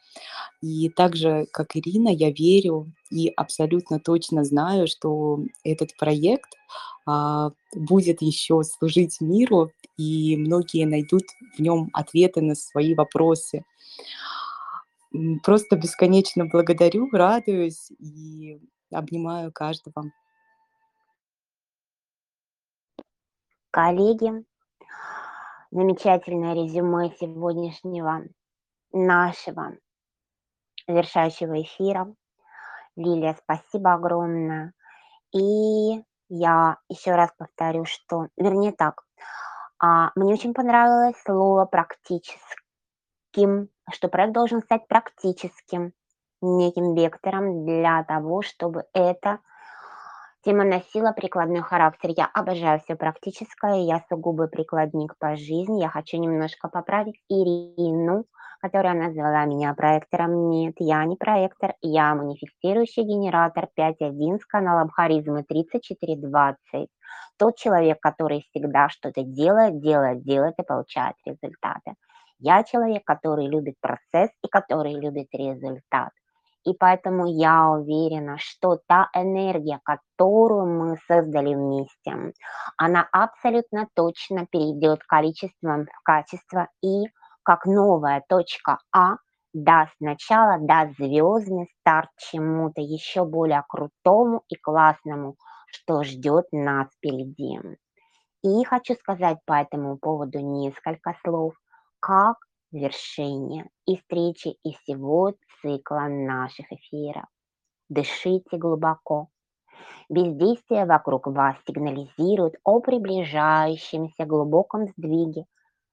[0.61, 6.49] И так же, как Ирина, я верю и абсолютно точно знаю, что этот проект
[7.05, 11.23] а, будет еще служить миру, и многие найдут
[11.57, 13.63] в нем ответы на свои вопросы.
[15.43, 18.59] просто бесконечно благодарю, радуюсь и
[18.91, 20.11] обнимаю каждого.
[23.71, 24.43] Коллеги,
[25.71, 28.23] замечательное резюме сегодняшнего
[28.91, 29.77] нашего
[30.87, 32.13] завершающего эфира.
[32.95, 34.73] Лилия, спасибо огромное.
[35.31, 39.03] И я еще раз повторю, что, вернее так,
[39.81, 45.93] а, мне очень понравилось слово практическим, что проект должен стать практическим,
[46.41, 49.39] неким вектором для того, чтобы эта
[50.49, 52.09] тема носила прикладной характер.
[52.17, 55.79] Я обожаю все практическое, я сугубый прикладник по жизни.
[55.79, 58.25] Я хочу немножко поправить Ирину,
[58.59, 60.49] которая назвала меня проектором.
[60.49, 66.89] Нет, я не проектор, я манифестирующий генератор 5.1 с каналом харизмы 3420.
[67.37, 71.93] Тот человек, который всегда что-то делает, делает, делает и получает результаты.
[72.39, 76.09] Я человек, который любит процесс и который любит результат.
[76.65, 82.33] И поэтому я уверена, что та энергия, которую мы создали вместе,
[82.77, 87.05] она абсолютно точно перейдет количеством в качество и
[87.43, 89.15] как новая точка А
[89.53, 95.35] даст начало, даст звездный старт чему-то еще более крутому и классному,
[95.67, 97.59] что ждет нас впереди.
[98.43, 101.55] И хочу сказать по этому поводу несколько слов,
[101.99, 102.37] как
[102.71, 107.25] завершение и встречи и всего цикла наших эфиров.
[107.89, 109.29] Дышите глубоко.
[110.09, 115.45] Бездействие вокруг вас сигнализирует о приближающемся глубоком сдвиге.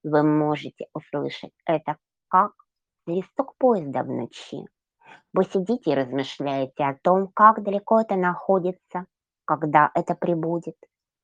[0.02, 1.96] Вы можете услышать это
[2.28, 2.52] как
[3.04, 4.66] свисток поезда в ночи.
[5.32, 9.06] Вы сидите и размышляете о том, как далеко это находится,
[9.44, 10.76] когда это прибудет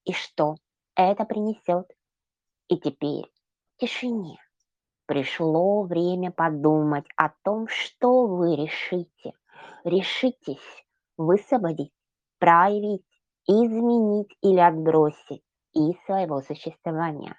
[0.05, 0.57] и что
[0.95, 1.87] это принесет.
[2.69, 3.31] И теперь
[3.75, 4.39] в тишине
[5.07, 9.33] Пришло время подумать о том, что вы решите.
[9.85, 10.85] Решитесь
[11.17, 11.93] высвободить,
[12.39, 13.05] проявить,
[13.47, 15.43] изменить или отбросить
[15.75, 17.37] из своего существования.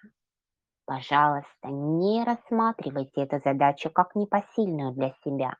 [0.86, 5.56] Пожалуйста, не рассматривайте эту задачу как непосильную для себя.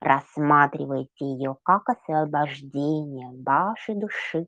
[0.00, 4.46] Рассматривайте ее как освобождение вашей души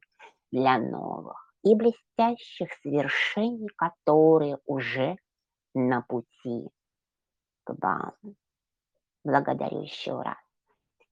[0.53, 5.17] для новых и блестящих свершений, которые уже
[5.75, 6.69] на пути
[7.81, 8.15] вам.
[9.25, 10.39] Благодарю еще раз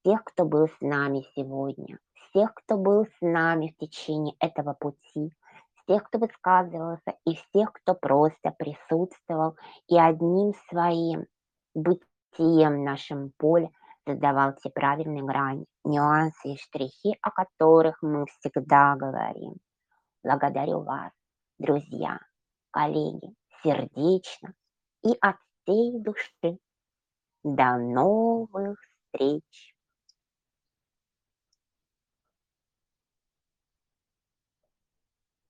[0.01, 5.33] всех, кто был с нами сегодня, всех, кто был с нами в течение этого пути,
[5.83, 9.57] всех, кто высказывался, и всех, кто просто присутствовал
[9.89, 11.27] и одним своим
[11.75, 13.71] бытием в нашем поле
[14.07, 19.57] создавал те правильные грани, нюансы и штрихи, о которых мы всегда говорим.
[20.23, 21.13] Благодарю вас,
[21.59, 22.19] друзья,
[22.71, 24.55] коллеги, сердечно
[25.05, 25.37] и от
[25.69, 26.59] всей души.
[27.45, 28.79] До новых
[29.13, 29.75] встреч!